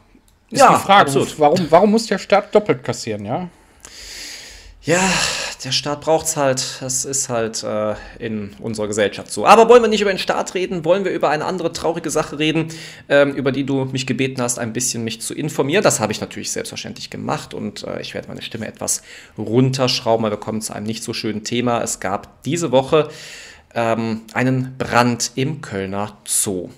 ist 0.50 0.60
ja, 0.60 0.68
die 0.68 0.82
Frage, 0.82 1.06
absolut. 1.06 1.38
warum, 1.40 1.66
warum 1.70 1.90
muss 1.90 2.06
der 2.06 2.18
Staat 2.18 2.54
doppelt 2.54 2.84
kassieren, 2.84 3.24
ja? 3.24 3.48
Ja, 4.82 5.00
der 5.64 5.72
Staat 5.72 6.00
braucht 6.00 6.26
es 6.26 6.36
halt. 6.36 6.78
Das 6.80 7.04
ist 7.04 7.28
halt 7.28 7.62
äh, 7.62 7.94
in 8.18 8.54
unserer 8.58 8.88
Gesellschaft 8.88 9.30
so. 9.30 9.46
Aber 9.46 9.68
wollen 9.68 9.82
wir 9.82 9.88
nicht 9.88 10.00
über 10.00 10.12
den 10.12 10.18
Staat 10.18 10.54
reden? 10.54 10.84
Wollen 10.84 11.04
wir 11.04 11.12
über 11.12 11.30
eine 11.30 11.44
andere 11.44 11.72
traurige 11.72 12.10
Sache 12.10 12.38
reden, 12.38 12.68
ähm, 13.08 13.34
über 13.34 13.52
die 13.52 13.64
du 13.64 13.84
mich 13.86 14.06
gebeten 14.06 14.42
hast, 14.42 14.58
ein 14.58 14.72
bisschen 14.72 15.04
mich 15.04 15.20
zu 15.20 15.34
informieren? 15.34 15.84
Das 15.84 16.00
habe 16.00 16.12
ich 16.12 16.20
natürlich 16.20 16.50
selbstverständlich 16.50 17.10
gemacht 17.10 17.54
und 17.54 17.84
äh, 17.84 18.00
ich 18.00 18.14
werde 18.14 18.28
meine 18.28 18.42
Stimme 18.42 18.66
etwas 18.66 19.02
runterschrauben, 19.38 20.24
weil 20.24 20.32
wir 20.32 20.38
kommen 20.38 20.62
zu 20.62 20.72
einem 20.72 20.86
nicht 20.86 21.04
so 21.04 21.12
schönen 21.12 21.44
Thema. 21.44 21.82
Es 21.82 22.00
gab 22.00 22.42
diese 22.42 22.72
Woche 22.72 23.08
ähm, 23.74 24.22
einen 24.32 24.76
Brand 24.78 25.32
im 25.36 25.60
Kölner 25.60 26.18
Zoo. 26.24 26.70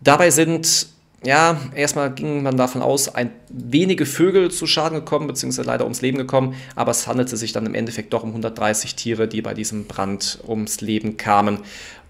Dabei 0.00 0.30
sind 0.30 0.86
ja, 1.24 1.60
erstmal 1.74 2.12
ging 2.12 2.42
man 2.42 2.56
davon 2.56 2.82
aus, 2.82 3.14
ein 3.14 3.30
wenige 3.48 4.06
Vögel 4.06 4.50
zu 4.50 4.66
Schaden 4.66 4.98
gekommen, 4.98 5.26
beziehungsweise 5.26 5.66
leider 5.66 5.84
ums 5.84 6.02
Leben 6.02 6.18
gekommen, 6.18 6.54
aber 6.74 6.90
es 6.90 7.06
handelte 7.06 7.36
sich 7.36 7.52
dann 7.52 7.66
im 7.66 7.74
Endeffekt 7.74 8.12
doch 8.12 8.24
um 8.24 8.30
130 8.30 8.96
Tiere, 8.96 9.28
die 9.28 9.42
bei 9.42 9.54
diesem 9.54 9.86
Brand 9.86 10.40
ums 10.46 10.80
Leben 10.80 11.16
kamen. 11.16 11.60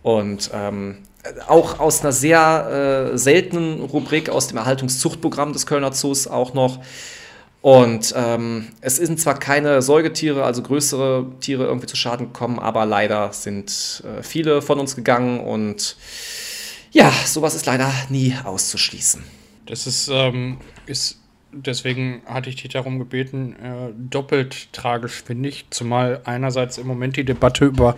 Und 0.03 0.51
ähm, 0.55 0.99
auch 1.47 1.79
aus 1.79 2.01
einer 2.01 2.13
sehr 2.13 3.13
äh, 3.13 3.19
seltenen 3.19 3.81
Rubrik 3.81 4.31
aus 4.31 4.49
dem 4.49 4.59
Erhaltungszuchtprogramm 4.59 5.53
des 5.53 5.67
Kölner 5.67 5.93
Zoos 5.93 6.27
auch 6.27 6.55
noch. 6.55 6.81
Und 7.61 8.13
ähm, 8.17 8.69
es 8.81 8.97
sind 8.97 9.21
zwar 9.21 9.39
keine 9.39 9.83
Säugetiere, 9.83 10.43
also 10.43 10.63
größere 10.63 11.27
Tiere 11.39 11.65
irgendwie 11.65 11.87
zu 11.87 11.95
Schaden 11.95 12.33
gekommen, 12.33 12.59
aber 12.59 12.87
leider 12.87 13.33
sind 13.33 14.03
äh, 14.05 14.23
viele 14.25 14.63
von 14.63 14.81
uns 14.81 14.97
gegangen 14.97 15.39
und 15.39 15.97
ja, 16.93 17.11
sowas 17.27 17.55
ist 17.55 17.67
leider 17.67 17.91
nie 18.09 18.35
auszuschließen. 18.45 19.23
Das 19.67 19.87
ist, 19.87 20.09
ähm, 20.13 20.59
ist 20.87 21.19
deswegen 21.53 22.23
hatte 22.27 22.51
ich 22.51 22.57
dich 22.57 22.73
darum 22.73 22.99
gebeten, 22.99 23.55
äh, 23.57 23.93
doppelt 23.95 24.73
tragisch 24.73 25.23
finde 25.23 25.49
ich, 25.49 25.67
zumal 25.71 26.21
einerseits 26.25 26.79
im 26.79 26.87
Moment 26.87 27.17
die 27.17 27.25
Debatte 27.25 27.67
über 27.67 27.97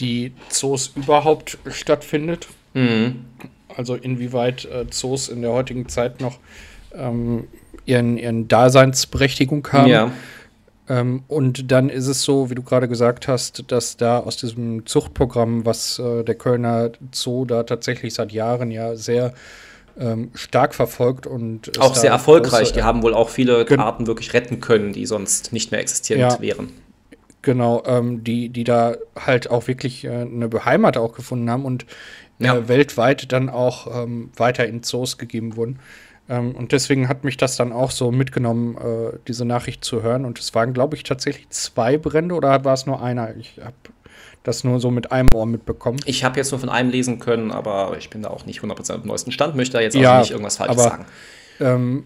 die 0.00 0.32
Zoos 0.48 0.92
überhaupt 0.96 1.58
stattfindet. 1.66 2.48
Mhm. 2.74 3.24
Also 3.74 3.94
inwieweit 3.94 4.64
äh, 4.66 4.86
Zoos 4.90 5.28
in 5.28 5.42
der 5.42 5.52
heutigen 5.52 5.88
Zeit 5.88 6.20
noch 6.20 6.38
ähm, 6.94 7.48
ihren, 7.86 8.18
ihren 8.18 8.48
Daseinsberechtigung 8.48 9.66
haben. 9.72 9.88
Ja. 9.88 10.12
Ähm, 10.88 11.22
und 11.28 11.70
dann 11.70 11.88
ist 11.88 12.08
es 12.08 12.22
so, 12.22 12.50
wie 12.50 12.54
du 12.54 12.62
gerade 12.62 12.88
gesagt 12.88 13.28
hast, 13.28 13.70
dass 13.70 13.96
da 13.96 14.18
aus 14.18 14.36
diesem 14.36 14.84
Zuchtprogramm, 14.86 15.64
was 15.64 15.98
äh, 15.98 16.24
der 16.24 16.34
Kölner 16.34 16.90
Zoo 17.12 17.44
da 17.44 17.62
tatsächlich 17.62 18.14
seit 18.14 18.32
Jahren 18.32 18.70
ja 18.70 18.96
sehr 18.96 19.32
ähm, 19.98 20.30
stark 20.34 20.74
verfolgt 20.74 21.26
und 21.26 21.78
auch 21.78 21.94
sehr 21.94 22.10
erfolgreich. 22.10 22.60
Große, 22.60 22.72
die 22.74 22.82
haben 22.82 23.02
wohl 23.02 23.14
auch 23.14 23.28
viele 23.28 23.66
Arten 23.78 24.06
wirklich 24.06 24.32
retten 24.32 24.60
können, 24.60 24.92
die 24.92 25.06
sonst 25.06 25.52
nicht 25.52 25.70
mehr 25.70 25.80
existierend 25.80 26.32
ja, 26.32 26.40
wären. 26.40 26.70
Genau, 27.42 27.82
ähm, 27.86 28.24
die, 28.24 28.48
die 28.48 28.64
da 28.64 28.96
halt 29.18 29.50
auch 29.50 29.66
wirklich 29.68 30.04
äh, 30.04 30.10
eine 30.10 30.48
Beheimat 30.48 30.96
auch 30.96 31.12
gefunden 31.12 31.50
haben 31.50 31.64
und 31.64 31.86
ja. 32.38 32.56
äh, 32.56 32.68
weltweit 32.68 33.32
dann 33.32 33.48
auch 33.48 34.02
ähm, 34.02 34.30
weiter 34.36 34.66
in 34.66 34.82
Zoos 34.82 35.18
gegeben 35.18 35.56
wurden. 35.56 35.78
Ähm, 36.32 36.52
und 36.52 36.72
deswegen 36.72 37.08
hat 37.08 37.24
mich 37.24 37.36
das 37.36 37.56
dann 37.56 37.72
auch 37.72 37.90
so 37.90 38.10
mitgenommen, 38.10 38.76
äh, 38.76 39.18
diese 39.28 39.44
Nachricht 39.44 39.84
zu 39.84 40.02
hören. 40.02 40.24
Und 40.24 40.38
es 40.38 40.54
waren, 40.54 40.72
glaube 40.72 40.96
ich, 40.96 41.02
tatsächlich 41.02 41.50
zwei 41.50 41.98
Brände 41.98 42.34
oder 42.34 42.64
war 42.64 42.72
es 42.72 42.86
nur 42.86 43.02
einer? 43.02 43.36
Ich 43.36 43.58
habe 43.62 43.74
das 44.42 44.64
nur 44.64 44.80
so 44.80 44.90
mit 44.90 45.12
einem 45.12 45.28
Ohr 45.34 45.46
mitbekommen. 45.46 45.98
Ich 46.06 46.24
habe 46.24 46.38
jetzt 46.38 46.50
nur 46.50 46.58
von 46.58 46.70
einem 46.70 46.90
lesen 46.90 47.18
können, 47.18 47.50
aber 47.50 47.94
ich 47.98 48.08
bin 48.08 48.22
da 48.22 48.30
auch 48.30 48.46
nicht 48.46 48.60
100% 48.60 48.94
auf 48.94 49.04
neuesten 49.04 49.30
Stand, 49.30 49.54
möchte 49.56 49.74
da 49.74 49.82
jetzt 49.82 49.94
auch 49.94 50.00
ja, 50.00 50.20
nicht 50.20 50.30
irgendwas 50.30 50.56
Falsches 50.56 50.78
aber, 50.78 50.90
sagen. 50.90 51.04
Ähm, 51.60 52.04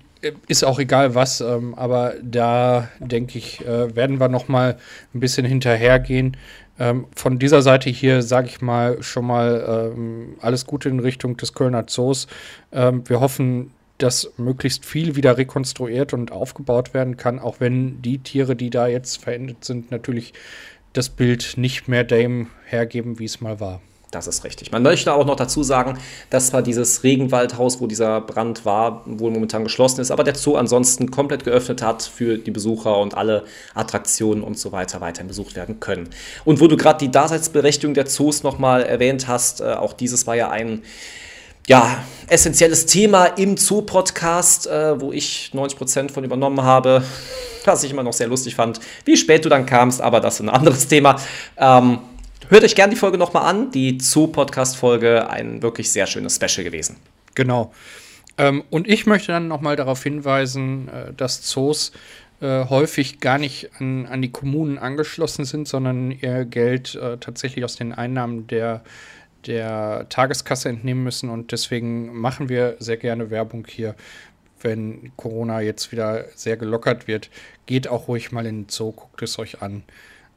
ist 0.48 0.64
auch 0.64 0.80
egal 0.80 1.14
was, 1.14 1.40
ähm, 1.40 1.74
aber 1.76 2.14
da 2.20 2.88
denke 2.98 3.38
ich, 3.38 3.64
äh, 3.64 3.94
werden 3.94 4.18
wir 4.18 4.28
noch 4.28 4.48
mal 4.48 4.76
ein 5.14 5.20
bisschen 5.20 5.46
hinterhergehen. 5.46 6.36
Ähm, 6.78 7.06
von 7.14 7.38
dieser 7.38 7.62
Seite 7.62 7.90
hier 7.90 8.22
sage 8.22 8.48
ich 8.48 8.60
mal 8.60 9.02
schon 9.02 9.24
mal 9.24 9.92
ähm, 9.94 10.36
alles 10.40 10.66
Gute 10.66 10.88
in 10.88 11.00
Richtung 11.00 11.36
des 11.36 11.54
Kölner 11.54 11.86
Zoos. 11.86 12.26
Ähm, 12.72 13.08
wir 13.08 13.20
hoffen, 13.20 13.70
dass 13.98 14.32
möglichst 14.36 14.84
viel 14.84 15.16
wieder 15.16 15.38
rekonstruiert 15.38 16.12
und 16.12 16.32
aufgebaut 16.32 16.94
werden 16.94 17.16
kann, 17.16 17.38
auch 17.38 17.60
wenn 17.60 18.02
die 18.02 18.18
Tiere, 18.18 18.56
die 18.56 18.70
da 18.70 18.86
jetzt 18.86 19.22
verendet 19.22 19.64
sind, 19.64 19.90
natürlich 19.90 20.34
das 20.92 21.08
Bild 21.08 21.54
nicht 21.56 21.88
mehr 21.88 22.04
dem 22.04 22.48
hergeben, 22.64 23.18
wie 23.18 23.24
es 23.24 23.40
mal 23.40 23.60
war. 23.60 23.80
Das 24.12 24.28
ist 24.28 24.44
richtig. 24.44 24.70
Man 24.70 24.82
möchte 24.82 25.12
auch 25.12 25.26
noch 25.26 25.34
dazu 25.34 25.64
sagen, 25.64 25.98
dass 26.30 26.48
zwar 26.48 26.62
dieses 26.62 27.02
Regenwaldhaus, 27.02 27.80
wo 27.80 27.88
dieser 27.88 28.20
Brand 28.20 28.64
war, 28.64 29.02
wohl 29.04 29.32
momentan 29.32 29.64
geschlossen 29.64 30.00
ist, 30.00 30.12
aber 30.12 30.22
der 30.22 30.36
Zoo 30.36 30.54
ansonsten 30.54 31.10
komplett 31.10 31.44
geöffnet 31.44 31.82
hat 31.82 32.02
für 32.02 32.38
die 32.38 32.52
Besucher 32.52 32.98
und 32.98 33.14
alle 33.14 33.44
Attraktionen 33.74 34.44
und 34.44 34.58
so 34.58 34.70
weiter 34.70 35.00
weiterhin 35.00 35.26
besucht 35.26 35.56
werden 35.56 35.80
können. 35.80 36.08
Und 36.44 36.60
wo 36.60 36.68
du 36.68 36.76
gerade 36.76 37.04
die 37.04 37.10
Daseinsberechtigung 37.10 37.94
der 37.94 38.06
Zoos 38.06 38.44
nochmal 38.44 38.84
erwähnt 38.84 39.26
hast, 39.26 39.60
äh, 39.60 39.74
auch 39.74 39.92
dieses 39.92 40.26
war 40.26 40.36
ja 40.36 40.50
ein 40.50 40.82
ja, 41.66 42.04
essentielles 42.28 42.86
Thema 42.86 43.26
im 43.26 43.56
Zoo-Podcast, 43.56 44.66
äh, 44.66 45.00
wo 45.00 45.12
ich 45.12 45.50
90% 45.54 46.10
von 46.10 46.24
übernommen 46.24 46.62
habe, 46.62 47.02
was 47.64 47.82
ich 47.82 47.90
immer 47.90 48.02
noch 48.02 48.12
sehr 48.12 48.28
lustig 48.28 48.54
fand, 48.54 48.80
wie 49.04 49.16
spät 49.16 49.44
du 49.44 49.48
dann 49.48 49.66
kamst, 49.66 50.00
aber 50.00 50.20
das 50.20 50.34
ist 50.34 50.40
ein 50.40 50.48
anderes 50.48 50.88
Thema. 50.88 51.20
Ähm, 51.56 51.98
hört 52.48 52.64
euch 52.64 52.74
gerne 52.74 52.94
die 52.94 52.98
Folge 52.98 53.18
nochmal 53.18 53.44
an, 53.44 53.70
die 53.70 53.98
Zoo-Podcast-Folge, 54.00 55.28
ein 55.28 55.62
wirklich 55.62 55.90
sehr 55.90 56.06
schönes 56.06 56.36
Special 56.36 56.64
gewesen. 56.64 56.96
Genau. 57.34 57.72
Ähm, 58.38 58.64
und 58.70 58.88
ich 58.88 59.06
möchte 59.06 59.32
dann 59.32 59.48
nochmal 59.48 59.76
darauf 59.76 60.02
hinweisen, 60.02 60.88
äh, 60.88 61.12
dass 61.14 61.42
Zoos 61.42 61.92
äh, 62.40 62.66
häufig 62.66 63.20
gar 63.20 63.38
nicht 63.38 63.70
an, 63.78 64.06
an, 64.06 64.20
die 64.20 64.30
Kommunen 64.30 64.78
angeschlossen 64.78 65.44
sind, 65.44 65.66
sondern 65.66 66.10
ihr 66.10 66.44
Geld 66.44 66.94
äh, 66.94 67.16
tatsächlich 67.18 67.64
aus 67.64 67.76
den 67.76 67.92
Einnahmen 67.92 68.46
der 68.46 68.82
der 69.46 70.06
Tageskasse 70.08 70.68
entnehmen 70.68 71.04
müssen. 71.04 71.30
Und 71.30 71.52
deswegen 71.52 72.14
machen 72.14 72.48
wir 72.48 72.76
sehr 72.78 72.96
gerne 72.96 73.30
Werbung 73.30 73.66
hier. 73.68 73.94
Wenn 74.60 75.12
Corona 75.16 75.60
jetzt 75.60 75.92
wieder 75.92 76.24
sehr 76.34 76.56
gelockert 76.56 77.06
wird, 77.06 77.30
geht 77.66 77.88
auch 77.88 78.08
ruhig 78.08 78.32
mal 78.32 78.46
in 78.46 78.62
den 78.62 78.68
Zoo, 78.68 78.92
guckt 78.92 79.22
es 79.22 79.38
euch 79.38 79.62
an. 79.62 79.84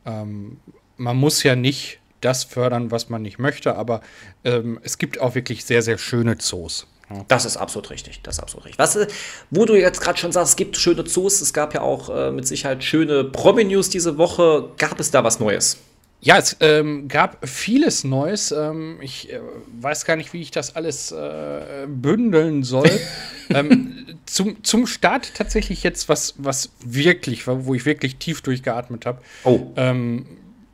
Ähm, 0.06 0.60
man 0.98 1.18
muss 1.18 1.44
ja 1.44 1.56
nicht 1.56 2.00
das 2.22 2.44
fördern, 2.44 2.92
was 2.92 3.10
man 3.10 3.22
nicht 3.22 3.40
möchte, 3.40 3.76
aber 3.76 4.02
ähm, 4.44 4.80
es 4.84 4.98
gibt 4.98 5.22
auch 5.22 5.36
wirklich 5.36 5.64
sehr, 5.64 5.82
sehr 5.82 5.98
schöne 5.98 6.38
Zoos. 6.38 6.86
Das 7.28 7.46
ist 7.46 7.58
absolut 7.58 7.90
richtig. 7.90 8.22
Das 8.22 8.36
ist 8.36 8.44
absolut 8.44 8.66
richtig. 8.66 8.80
Was, 8.80 8.96
äh, 8.96 9.08
wo 9.50 9.66
du 9.66 9.76
jetzt 9.76 10.00
gerade 10.02 10.20
schon 10.20 10.32
sagst, 10.32 10.52
es 10.52 10.56
gibt 10.56 10.78
schöne 10.78 11.04
Zoos, 11.06 11.42
es 11.42 11.54
gab 11.54 11.74
ja 11.74 11.82
auch 11.82 12.10
äh, 12.10 12.32
mit 12.32 12.46
Sicherheit 12.46 12.84
schöne 12.84 13.24
Promi-News 13.24 13.90
diese 13.90 14.18
Woche. 14.18 14.70
Gab 14.78 15.00
es 15.00 15.10
da 15.10 15.24
was 15.24 15.40
Neues? 15.40 15.78
Ja, 16.22 16.38
es 16.38 16.58
ähm, 16.60 17.08
gab 17.08 17.48
vieles 17.48 18.04
Neues. 18.04 18.52
Ähm, 18.52 18.98
ich 19.02 19.32
äh, 19.32 19.40
weiß 19.80 20.04
gar 20.04 20.18
nicht, 20.18 20.34
wie 20.34 20.42
ich 20.42 20.52
das 20.52 20.76
alles 20.76 21.12
äh, 21.12 21.88
bündeln 21.88 22.64
soll. 22.64 22.90
ähm, 23.50 24.06
zum, 24.26 24.64
zum 24.64 24.86
Start 24.86 25.34
tatsächlich 25.36 25.84
jetzt 25.84 26.10
was, 26.10 26.36
was 26.38 26.72
wirklich, 26.84 27.48
wo 27.48 27.74
ich 27.74 27.86
wirklich 27.86 28.18
tief 28.18 28.42
durchgeatmet 28.42 29.06
habe. 29.06 29.22
Oh. 29.46 29.68
Ähm, 29.78 30.26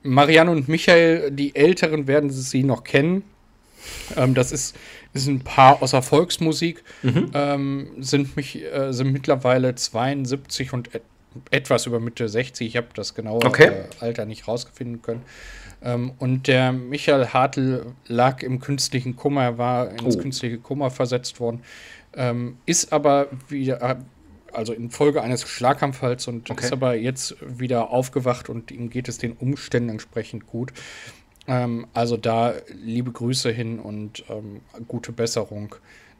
Marianne 0.02 0.52
und 0.52 0.68
Michael, 0.68 1.32
die 1.32 1.56
Älteren 1.56 2.08
werden 2.08 2.32
sie 2.32 2.64
noch 2.64 2.84
kennen. 2.84 3.24
Ähm, 4.18 4.34
das 4.34 4.52
ist, 4.52 4.76
ist 5.14 5.28
ein 5.28 5.42
Paar 5.42 5.82
aus 5.84 5.92
der 5.92 6.02
Volksmusik, 6.02 6.84
mhm. 7.04 7.30
Ähm, 7.34 7.88
sind, 8.00 8.36
mich, 8.36 8.64
äh, 8.64 8.92
sind 8.94 9.12
mittlerweile 9.12 9.76
72 9.76 10.74
und 10.74 10.90
etwas 11.52 11.86
über 11.86 12.00
Mitte 12.00 12.30
60. 12.30 12.68
Ich 12.68 12.78
habe 12.78 12.88
das 12.94 13.14
genaue 13.16 13.44
okay. 13.46 13.68
äh, 13.68 13.84
Alter 14.00 14.26
nicht 14.26 14.48
rausfinden 14.48 15.02
können. 15.02 15.24
Ähm, 15.82 16.14
und 16.20 16.48
der 16.48 16.72
Michael 16.72 17.28
Hartl 17.28 17.94
lag 18.08 18.42
im 18.42 18.60
künstlichen 18.60 19.16
Kummer, 19.16 19.44
er 19.44 19.58
war 19.58 19.92
ins 19.92 20.16
oh. 20.18 20.20
künstliche 20.20 20.58
Kummer 20.58 20.90
versetzt 20.90 21.40
worden, 21.40 21.62
ähm, 22.16 22.58
ist 22.66 22.94
aber 22.94 23.28
wieder, 23.50 23.82
äh, 23.82 23.96
also 24.52 24.74
infolge 24.74 25.22
eines 25.22 25.48
Schlaganfalls 25.48 26.28
und 26.28 26.50
okay. 26.50 26.66
ist 26.66 26.72
aber 26.72 26.96
jetzt 26.96 27.36
wieder 27.42 27.90
aufgewacht 27.90 28.50
und 28.50 28.72
ihm 28.72 28.90
geht 28.90 29.10
es 29.10 29.18
den 29.18 29.34
Umständen 29.34 29.90
entsprechend 29.90 30.48
gut. 30.48 30.72
Ähm, 31.48 31.88
also 31.94 32.18
da 32.18 32.54
liebe 32.74 33.12
Grüße 33.12 33.52
hin 33.52 33.80
und 33.80 34.24
ähm, 34.30 34.62
gute 34.88 35.12
Besserung. 35.12 35.76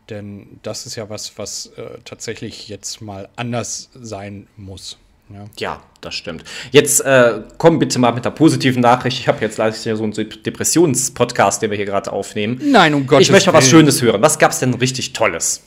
Denn 0.10 0.60
das 0.62 0.86
ist 0.86 0.96
ja 0.96 1.10
was, 1.10 1.38
was 1.38 1.68
äh, 1.78 1.98
tatsächlich 2.06 2.68
jetzt 2.68 3.02
mal 3.02 3.30
anders 3.36 3.90
sein 3.96 4.48
muss. 4.56 5.00
Ja. 5.34 5.46
ja, 5.58 5.84
das 6.02 6.14
stimmt. 6.14 6.44
Jetzt 6.72 7.02
äh, 7.02 7.42
komm 7.58 7.80
bitte 7.80 7.98
mal 7.98 8.14
mit 8.14 8.26
der 8.26 8.30
positiven 8.30 8.82
Nachricht. 8.82 9.20
Ich 9.20 9.28
habe 9.28 9.42
jetzt 9.42 9.58
leider 9.58 9.74
so 9.74 10.04
einen 10.04 10.14
Depressionspodcast, 10.14 11.62
den 11.62 11.72
wir 11.72 11.78
hier 11.78 11.88
gerade 11.88 12.14
aufnehmen. 12.14 12.62
Nein, 12.64 12.94
um 12.94 13.08
Gottes 13.08 13.28
Ich 13.28 13.32
möchte 13.32 13.52
mal 13.52 13.58
was 13.58 13.70
Schönes 13.70 14.02
hören. 14.02 14.22
Was 14.22 14.38
gab 14.38 14.52
es 14.52 14.60
denn 14.60 14.74
richtig 14.76 15.14
Tolles? 15.14 15.62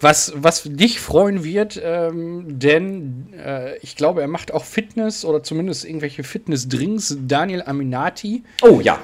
Was, 0.00 0.32
was 0.36 0.64
dich 0.64 1.00
freuen 1.00 1.44
wird, 1.44 1.80
ähm, 1.82 2.58
denn 2.58 3.32
äh, 3.32 3.78
ich 3.78 3.96
glaube, 3.96 4.20
er 4.20 4.28
macht 4.28 4.52
auch 4.52 4.64
Fitness 4.64 5.24
oder 5.24 5.42
zumindest 5.42 5.84
irgendwelche 5.84 6.22
Fitness-Drinks. 6.22 7.16
Daniel 7.26 7.62
Aminati. 7.62 8.42
Oh 8.62 8.80
ja 8.80 8.98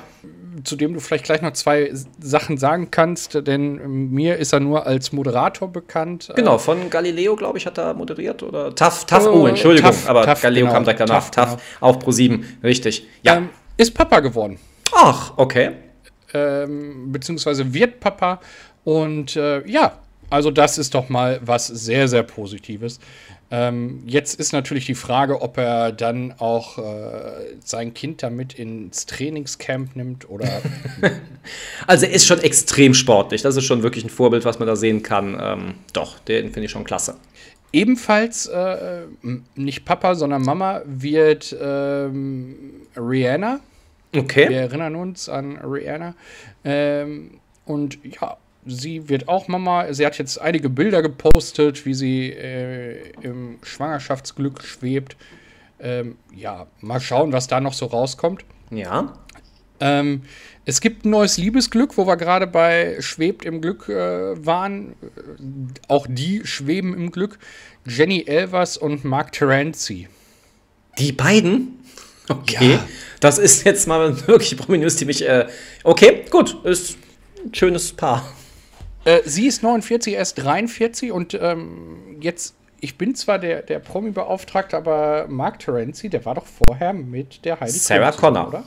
zu 0.64 0.76
dem 0.76 0.94
du 0.94 1.00
vielleicht 1.00 1.25
gleich 1.25 1.42
noch 1.42 1.52
zwei 1.52 1.92
Sachen 2.21 2.59
sagen 2.59 2.90
kannst, 2.90 3.47
denn 3.47 4.11
mir 4.11 4.37
ist 4.37 4.52
er 4.52 4.61
nur 4.61 4.87
als 4.87 5.12
Moderator 5.12 5.68
bekannt. 5.68 6.32
Genau, 6.37 6.59
von 6.59 6.90
Galileo, 6.90 7.37
glaube 7.37 7.59
ich, 7.59 7.66
hat 7.66 7.78
er 7.78 7.94
moderiert 7.94 8.42
oder 8.42 8.75
TAF, 8.75 9.04
TAF, 9.06 9.26
oh, 9.26 9.47
Entschuldigung, 9.47 9.90
Tuff, 9.90 10.09
aber 10.09 10.25
Tuff, 10.25 10.42
Galileo 10.42 10.66
genau, 10.66 10.75
kam 10.75 10.85
direkt 10.85 11.00
danach, 11.00 11.30
TAF, 11.30 11.50
genau. 11.50 11.62
auf 11.80 11.99
Pro 11.99 12.11
7, 12.11 12.59
richtig. 12.62 13.06
Ja. 13.23 13.37
Ähm, 13.37 13.49
ist 13.76 13.92
Papa 13.94 14.21
geworden. 14.21 14.59
Ach, 14.92 15.32
okay. 15.37 15.73
Ähm, 16.35 17.12
beziehungsweise 17.12 17.73
wird 17.73 18.00
Papa 18.00 18.40
und 18.85 19.37
äh, 19.37 19.66
ja, 19.68 19.99
also 20.32 20.50
das 20.50 20.78
ist 20.78 20.94
doch 20.94 21.10
mal 21.10 21.40
was 21.42 21.66
sehr, 21.66 22.08
sehr 22.08 22.22
Positives. 22.22 22.98
Ähm, 23.50 24.02
jetzt 24.06 24.40
ist 24.40 24.54
natürlich 24.54 24.86
die 24.86 24.94
Frage, 24.94 25.42
ob 25.42 25.58
er 25.58 25.92
dann 25.92 26.32
auch 26.38 26.78
äh, 26.78 26.82
sein 27.62 27.92
Kind 27.92 28.22
damit 28.22 28.54
ins 28.54 29.04
Trainingscamp 29.04 29.94
nimmt 29.94 30.30
oder. 30.30 30.48
also 31.86 32.06
er 32.06 32.12
ist 32.12 32.26
schon 32.26 32.38
extrem 32.38 32.94
sportlich. 32.94 33.42
Das 33.42 33.56
ist 33.56 33.64
schon 33.64 33.82
wirklich 33.82 34.04
ein 34.04 34.10
Vorbild, 34.10 34.46
was 34.46 34.58
man 34.58 34.66
da 34.66 34.74
sehen 34.74 35.02
kann. 35.02 35.38
Ähm, 35.38 35.74
doch, 35.92 36.18
den 36.20 36.50
finde 36.50 36.64
ich 36.64 36.70
schon 36.70 36.84
klasse. 36.84 37.16
Ebenfalls 37.74 38.46
äh, 38.46 39.02
nicht 39.54 39.84
Papa, 39.84 40.14
sondern 40.14 40.40
Mama 40.40 40.80
wird 40.86 41.54
ähm, 41.60 42.86
Rihanna. 42.96 43.60
Okay. 44.16 44.48
Wir 44.48 44.60
erinnern 44.60 44.96
uns 44.96 45.28
an 45.28 45.58
Rihanna. 45.58 46.14
Ähm, 46.64 47.40
und 47.66 47.98
ja, 48.02 48.38
sie 48.66 49.09
wird 49.09 49.28
auch 49.28 49.49
Mama. 49.49 49.92
Sie 49.92 50.07
hat 50.07 50.19
jetzt 50.19 50.40
einige 50.40 50.69
Bilder 50.69 51.02
gepostet, 51.02 51.85
wie 51.87 51.95
sie 51.95 52.31
äh, 52.31 53.12
im 53.23 53.59
Schwangerschaftsglück 53.62 54.62
schwebt. 54.62 55.16
Ähm, 55.81 56.16
ja, 56.35 56.66
mal 56.81 57.00
schauen, 57.00 57.33
was 57.33 57.49
da 57.49 57.61
noch 57.61 57.73
so 57.73 57.87
rauskommt. 57.87 58.45
Ja. 58.71 59.19
Ähm, 59.81 60.23
es 60.64 60.81
gibt 60.81 61.04
ein 61.04 61.11
neues 61.11 61.38
Liebesglück, 61.38 61.97
wo 61.97 62.07
wir 62.07 62.16
gerade 62.16 62.47
bei 62.47 62.97
Schwebt 63.00 63.45
im 63.45 63.61
Glück 63.61 63.88
äh, 63.88 64.47
waren. 64.47 64.95
Auch 65.88 66.07
die 66.09 66.42
schweben 66.45 66.95
im 66.95 67.11
Glück. 67.11 67.38
Jenny 67.85 68.23
Elvers 68.26 68.76
und 68.76 69.04
Mark 69.04 69.33
Terenzi. 69.33 70.09
Die 70.99 71.11
beiden? 71.11 71.81
Okay. 72.28 72.75
Ja. 72.75 72.88
Das 73.19 73.38
ist 73.38 73.64
jetzt 73.64 73.88
mal 73.88 74.26
wirklich 74.28 74.57
Prominus, 74.57 74.97
die 74.97 75.04
mich. 75.04 75.28
Äh, 75.28 75.49
okay, 75.83 76.25
gut. 76.31 76.64
Ist 76.64 76.97
ein 77.45 77.52
schönes 77.52 77.92
Paar. 77.92 78.33
Äh, 79.04 79.21
sie 79.25 79.47
ist 79.47 79.62
49, 79.62 80.14
er 80.14 80.23
ist 80.23 80.35
43 80.35 81.11
und 81.12 81.35
ähm, 81.35 82.18
jetzt, 82.21 82.54
ich 82.80 82.97
bin 82.97 83.14
zwar 83.14 83.38
der, 83.38 83.62
der 83.62 83.80
Promi-Beauftragte, 83.80 84.76
aber 84.76 85.26
Mark 85.28 85.59
Terenzi, 85.59 86.09
der 86.09 86.25
war 86.25 86.35
doch 86.35 86.47
vorher 86.47 86.92
mit 86.92 87.44
der 87.44 87.61
Heidi 87.61 87.73
Sarah 87.73 88.11
Klum, 88.11 88.21
Connor, 88.21 88.49
oder? 88.49 88.64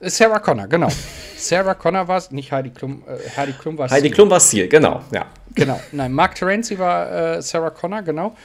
Äh, 0.00 0.10
Sarah 0.10 0.38
Connor, 0.38 0.66
genau. 0.66 0.88
Sarah 1.36 1.74
Connor 1.74 2.08
war 2.08 2.18
es, 2.18 2.30
nicht 2.30 2.52
Heidi 2.52 2.70
Klum, 2.70 3.02
äh, 3.06 3.36
Heidi 3.36 3.52
Klum 3.52 3.78
war 3.78 3.86
es. 3.86 3.92
Heidi 3.92 4.10
Klum 4.10 4.28
war 4.28 4.40
Ziel, 4.40 4.68
genau, 4.68 5.02
ja. 5.12 5.26
Genau, 5.54 5.80
nein, 5.92 6.12
Mark 6.12 6.34
Terenzi 6.34 6.78
war 6.78 7.36
äh, 7.36 7.42
Sarah 7.42 7.70
Connor, 7.70 8.02
genau. 8.02 8.36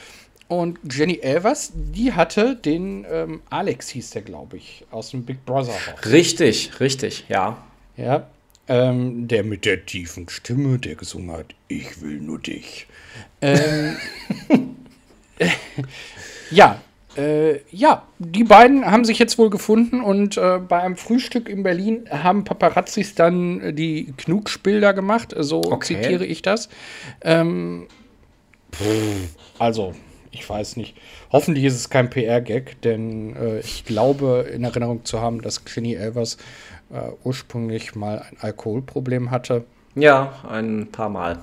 Und 0.48 0.80
Jenny 0.90 1.20
Elvers, 1.22 1.72
die 1.76 2.14
hatte 2.14 2.56
den 2.56 3.06
ähm, 3.12 3.42
Alex, 3.52 3.90
hieß 3.90 4.10
der, 4.12 4.24
glaube 4.24 4.58
ich, 4.58 4.84
aus 4.90 5.12
dem 5.12 5.24
Big 5.24 5.46
Brother. 5.46 5.76
Richtig, 6.10 6.80
richtig, 6.80 7.26
ja. 7.30 7.58
Ja, 7.98 8.28
ähm, 8.70 9.28
der 9.28 9.44
mit 9.44 9.66
der 9.66 9.86
tiefen 9.86 10.30
Stimme, 10.30 10.78
der 10.78 10.96
gesungen 10.96 11.32
hat, 11.32 11.56
ich 11.68 12.02
will 12.02 12.22
nur 12.22 12.40
dich. 12.40 12.88
Ähm, 13.42 13.98
ja, 16.52 16.80
äh, 17.18 17.60
ja, 17.72 18.08
die 18.20 18.44
beiden 18.44 18.86
haben 18.86 19.04
sich 19.04 19.18
jetzt 19.18 19.40
wohl 19.40 19.50
gefunden 19.50 20.02
und 20.02 20.38
äh, 20.38 20.60
bei 20.60 20.82
einem 20.82 20.96
Frühstück 20.96 21.50
in 21.50 21.64
Berlin 21.64 22.08
haben 22.12 22.44
Paparazzis 22.44 23.16
dann 23.16 23.76
die 23.76 24.14
Knugsbilder 24.16 24.94
gemacht, 24.94 25.34
so 25.38 25.64
okay. 25.64 25.96
zitiere 25.96 26.26
ich 26.26 26.44
das. 26.44 26.70
Ähm, 27.22 27.88
also, 29.58 29.96
ich 30.32 30.48
weiß 30.48 30.78
nicht. 30.78 30.96
Hoffentlich 31.32 31.66
ist 31.66 31.76
es 31.76 31.90
kein 31.90 32.12
PR-Gag, 32.12 32.82
denn 32.84 33.36
äh, 33.36 33.60
ich 33.62 33.84
glaube, 33.84 34.48
in 34.54 34.64
Erinnerung 34.64 35.04
zu 35.06 35.20
haben, 35.20 35.42
dass 35.42 35.64
Jenny 35.74 35.96
Elvers 35.96 36.38
äh, 36.92 37.12
ursprünglich 37.24 37.96
mal 37.96 38.20
ein 38.20 38.38
Alkoholproblem 38.40 39.32
hatte. 39.32 39.66
Ja, 39.96 40.34
ein 40.48 40.88
paar 40.92 41.10
Mal. 41.10 41.40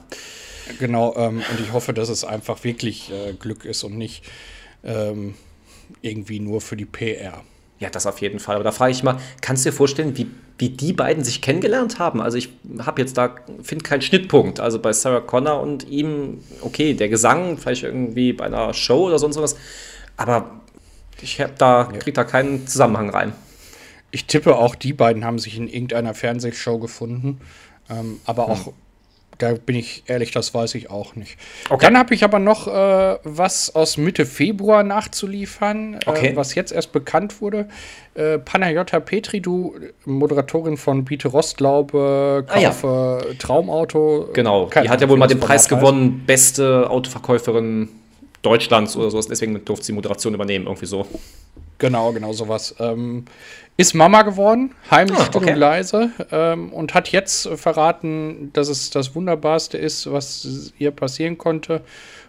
Genau, 0.78 1.14
ähm, 1.16 1.42
und 1.50 1.60
ich 1.60 1.72
hoffe, 1.72 1.92
dass 1.92 2.08
es 2.08 2.24
einfach 2.24 2.64
wirklich 2.64 3.12
äh, 3.12 3.32
Glück 3.34 3.64
ist 3.64 3.84
und 3.84 3.96
nicht 3.96 4.24
ähm, 4.84 5.34
irgendwie 6.02 6.40
nur 6.40 6.60
für 6.60 6.76
die 6.76 6.84
PR. 6.84 7.42
Ja, 7.78 7.90
das 7.90 8.06
auf 8.06 8.20
jeden 8.20 8.38
Fall. 8.38 8.54
Aber 8.54 8.64
da 8.64 8.72
frage 8.72 8.92
ich 8.92 9.02
mal, 9.02 9.18
kannst 9.42 9.64
du 9.64 9.70
dir 9.70 9.76
vorstellen, 9.76 10.16
wie, 10.16 10.28
wie 10.58 10.70
die 10.70 10.94
beiden 10.94 11.22
sich 11.22 11.42
kennengelernt 11.42 11.98
haben? 11.98 12.22
Also 12.22 12.38
ich 12.38 12.48
habe 12.78 13.02
jetzt 13.02 13.18
da, 13.18 13.34
finde 13.62 13.84
keinen 13.84 14.00
Schnittpunkt. 14.00 14.60
Also 14.60 14.78
bei 14.78 14.92
Sarah 14.94 15.20
Connor 15.20 15.60
und 15.60 15.86
ihm, 15.86 16.42
okay, 16.62 16.94
der 16.94 17.10
Gesang, 17.10 17.58
vielleicht 17.58 17.82
irgendwie 17.82 18.32
bei 18.32 18.46
einer 18.46 18.72
Show 18.72 19.06
oder 19.06 19.18
sonst 19.18 19.36
was. 19.36 19.56
Aber 20.16 20.60
ich 21.20 21.40
habe 21.40 21.52
da, 21.58 21.84
kriege 21.84 22.14
da 22.14 22.24
keinen 22.24 22.66
Zusammenhang 22.66 23.10
rein. 23.10 23.32
Ich 24.10 24.26
tippe 24.26 24.56
auch, 24.56 24.74
die 24.74 24.92
beiden 24.92 25.24
haben 25.24 25.38
sich 25.38 25.56
in 25.56 25.68
irgendeiner 25.68 26.14
Fernsehshow 26.14 26.78
gefunden. 26.78 27.40
Ähm, 27.90 28.20
aber 28.24 28.48
auch 28.48 28.66
hm. 28.66 28.72
Da 29.38 29.52
bin 29.52 29.76
ich 29.76 30.04
ehrlich, 30.06 30.30
das 30.30 30.54
weiß 30.54 30.74
ich 30.76 30.88
auch 30.90 31.14
nicht. 31.14 31.36
Okay. 31.68 31.84
Dann 31.84 31.98
habe 31.98 32.14
ich 32.14 32.24
aber 32.24 32.38
noch 32.38 32.68
äh, 32.68 33.18
was 33.22 33.74
aus 33.74 33.98
Mitte 33.98 34.24
Februar 34.24 34.82
nachzuliefern, 34.82 35.94
äh, 35.94 35.98
okay. 36.06 36.26
äh, 36.28 36.36
was 36.36 36.54
jetzt 36.54 36.72
erst 36.72 36.92
bekannt 36.92 37.42
wurde. 37.42 37.68
Äh, 38.14 38.38
Panayota 38.38 38.98
Petri, 39.00 39.40
du 39.40 39.74
Moderatorin 40.06 40.78
von 40.78 41.04
Biete 41.04 41.28
Rostlaube, 41.28 42.46
kaufe 42.48 42.88
ah, 42.88 43.26
ja. 43.26 43.34
Traumauto. 43.38 44.30
Genau, 44.32 44.70
die 44.82 44.88
hat 44.88 45.02
ja 45.02 45.08
wohl 45.08 45.18
mal 45.18 45.26
den 45.26 45.40
Preis 45.40 45.68
gewonnen, 45.68 46.24
beste 46.26 46.88
Autoverkäuferin 46.88 47.90
Deutschlands 48.40 48.96
oder 48.96 49.10
sowas. 49.10 49.26
Deswegen 49.26 49.62
durfte 49.64 49.84
sie 49.84 49.92
Moderation 49.92 50.32
übernehmen, 50.32 50.66
irgendwie 50.66 50.86
so. 50.86 51.06
Genau, 51.78 52.12
genau 52.12 52.32
sowas. 52.32 52.74
Ähm, 52.78 53.24
ist 53.76 53.94
Mama 53.94 54.22
geworden, 54.22 54.74
heimlich 54.90 55.18
ah, 55.18 55.28
okay. 55.34 55.52
und 55.52 55.58
leise, 55.58 56.10
ähm, 56.32 56.72
und 56.72 56.94
hat 56.94 57.08
jetzt 57.08 57.46
verraten, 57.56 58.50
dass 58.54 58.68
es 58.68 58.88
das 58.90 59.14
Wunderbarste 59.14 59.76
ist, 59.76 60.10
was 60.10 60.72
ihr 60.78 60.90
passieren 60.92 61.36
konnte. 61.36 61.82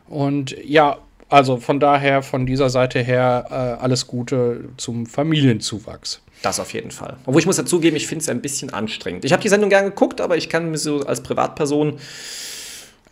Und 0.09 0.55
ja, 0.65 0.97
also 1.29 1.57
von 1.57 1.79
daher, 1.79 2.21
von 2.21 2.45
dieser 2.45 2.69
Seite 2.69 2.99
her, 2.99 3.45
äh, 3.49 3.81
alles 3.81 4.07
Gute 4.07 4.65
zum 4.75 5.05
Familienzuwachs. 5.05 6.21
Das 6.41 6.59
auf 6.59 6.73
jeden 6.73 6.91
Fall. 6.91 7.17
Obwohl 7.25 7.39
ich 7.39 7.45
muss 7.45 7.55
dazugeben, 7.55 7.95
ich 7.95 8.07
finde 8.07 8.23
es 8.23 8.29
ein 8.29 8.41
bisschen 8.41 8.71
anstrengend. 8.71 9.25
Ich 9.25 9.31
habe 9.31 9.41
die 9.41 9.49
Sendung 9.49 9.69
gerne 9.69 9.89
geguckt, 9.89 10.21
aber 10.21 10.37
ich 10.37 10.49
kann 10.49 10.69
mir 10.69 10.77
so 10.77 10.99
als 11.05 11.23
Privatperson, 11.23 11.97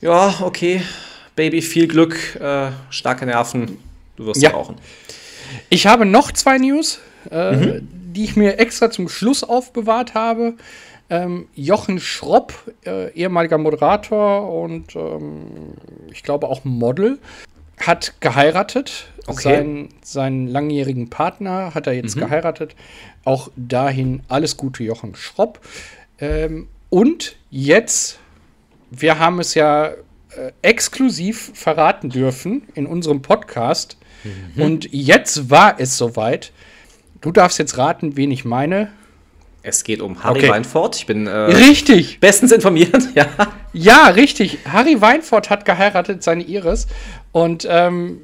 ja, 0.02 0.36
okay, 0.42 0.82
Baby, 1.36 1.62
viel 1.62 1.88
Glück, 1.88 2.36
äh, 2.40 2.72
starke 2.90 3.26
Nerven, 3.26 3.78
du 4.16 4.26
wirst 4.26 4.42
ja. 4.42 4.52
brauchen. 4.52 4.76
Ich 5.70 5.88
habe 5.88 6.06
noch 6.06 6.32
zwei 6.32 6.58
News. 6.58 7.00
Äh, 7.32 7.52
mhm 7.56 7.88
die 8.16 8.24
ich 8.24 8.36
mir 8.36 8.60
extra 8.60 8.90
zum 8.90 9.10
Schluss 9.10 9.44
aufbewahrt 9.44 10.14
habe. 10.14 10.56
Ähm, 11.10 11.48
Jochen 11.54 12.00
Schropp, 12.00 12.54
äh, 12.86 13.12
ehemaliger 13.12 13.60
Moderator 13.60 14.52
und 14.52 14.96
ähm, 14.96 15.46
ich 16.12 16.24
glaube 16.24 16.48
auch 16.48 16.64
Model, 16.64 17.20
hat 17.78 18.16
geheiratet. 18.22 19.08
Okay. 19.28 19.42
Sein, 19.42 19.90
seinen 20.02 20.48
langjährigen 20.48 21.10
Partner 21.10 21.76
hat 21.76 21.88
er 21.88 21.94
jetzt 21.94 22.16
mhm. 22.16 22.22
geheiratet. 22.22 22.76
Auch 23.24 23.52
dahin 23.56 24.24
alles 24.30 24.58
Gute, 24.58 24.84
Jochen 24.84 25.16
Schropp. 25.16 25.60
Ähm, 26.20 26.68
und 26.90 27.36
jetzt, 27.52 28.20
wir 28.90 29.20
haben 29.20 29.40
es 29.40 29.54
ja 29.54 29.88
äh, 29.88 29.96
exklusiv 30.62 31.52
verraten 31.54 32.10
dürfen 32.10 32.64
in 32.74 32.88
unserem 32.88 33.22
Podcast. 33.22 33.98
Mhm. 34.56 34.62
Und 34.62 34.88
jetzt 34.92 35.50
war 35.50 35.80
es 35.80 35.98
soweit. 35.98 36.52
Du 37.22 37.32
darfst 37.32 37.60
jetzt 37.60 37.78
raten, 37.78 38.18
wen 38.18 38.32
ich 38.32 38.46
meine. 38.46 38.90
Es 39.64 39.84
geht 39.84 40.02
um 40.02 40.24
Harry 40.24 40.40
okay. 40.40 40.50
Weinfurt. 40.50 40.96
Ich 40.96 41.08
bin 41.08 41.26
äh, 41.26 41.32
richtig 41.32 42.20
bestens 42.20 42.52
informiert. 42.52 43.02
ja. 43.16 43.28
ja, 43.74 44.08
richtig. 44.10 44.60
Harry 44.72 45.02
Weinfurt 45.02 45.50
hat 45.50 45.66
geheiratet, 45.66 46.22
seine 46.22 46.44
Iris. 46.44 46.86
Und 47.32 47.68
ähm, 47.70 48.20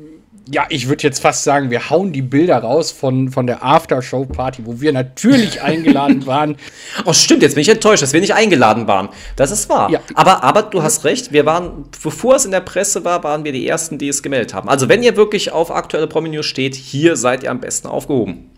ja, 0.50 0.66
ich 0.70 0.90
würde 0.90 1.04
jetzt 1.04 1.22
fast 1.22 1.44
sagen, 1.44 1.70
wir 1.70 1.90
hauen 1.90 2.12
die 2.12 2.22
Bilder 2.22 2.58
raus 2.58 2.92
von, 2.92 3.30
von 3.30 3.46
der 3.46 3.64
Aftershow-Party, 3.64 4.66
wo 4.66 4.82
wir 4.82 4.92
natürlich 4.92 5.62
eingeladen 5.62 6.26
waren. 6.26 6.58
Oh, 7.06 7.14
stimmt, 7.14 7.44
jetzt 7.44 7.56
bin 7.56 7.62
ich 7.62 7.70
enttäuscht, 7.70 8.02
dass 8.02 8.14
wir 8.14 8.22
nicht 8.22 8.34
eingeladen 8.34 8.88
waren. 8.88 9.10
Das 9.36 9.52
ist 9.52 9.70
wahr. 9.70 9.92
Ja. 9.92 10.00
Aber, 10.16 10.44
aber 10.44 10.64
du 10.64 10.82
hast 10.82 11.06
recht, 11.06 11.32
wir 11.32 11.46
waren, 11.46 11.86
bevor 12.04 12.36
es 12.36 12.46
in 12.46 12.52
der 12.52 12.62
Presse 12.62 13.06
war, 13.06 13.24
waren 13.24 13.44
wir 13.44 13.52
die 13.52 13.68
Ersten, 13.68 13.98
die 13.98 14.08
es 14.08 14.24
gemeldet 14.24 14.54
haben. 14.54 14.68
Also, 14.68 14.90
wenn 14.90 15.04
ihr 15.04 15.16
wirklich 15.16 15.52
auf 15.52 15.72
aktuelle 15.72 16.08
Promi-News 16.08 16.46
steht, 16.46 16.76
hier 16.76 17.16
seid 17.16 17.44
ihr 17.44 17.52
am 17.52 17.60
besten 17.60 17.88
aufgehoben. 17.88 18.50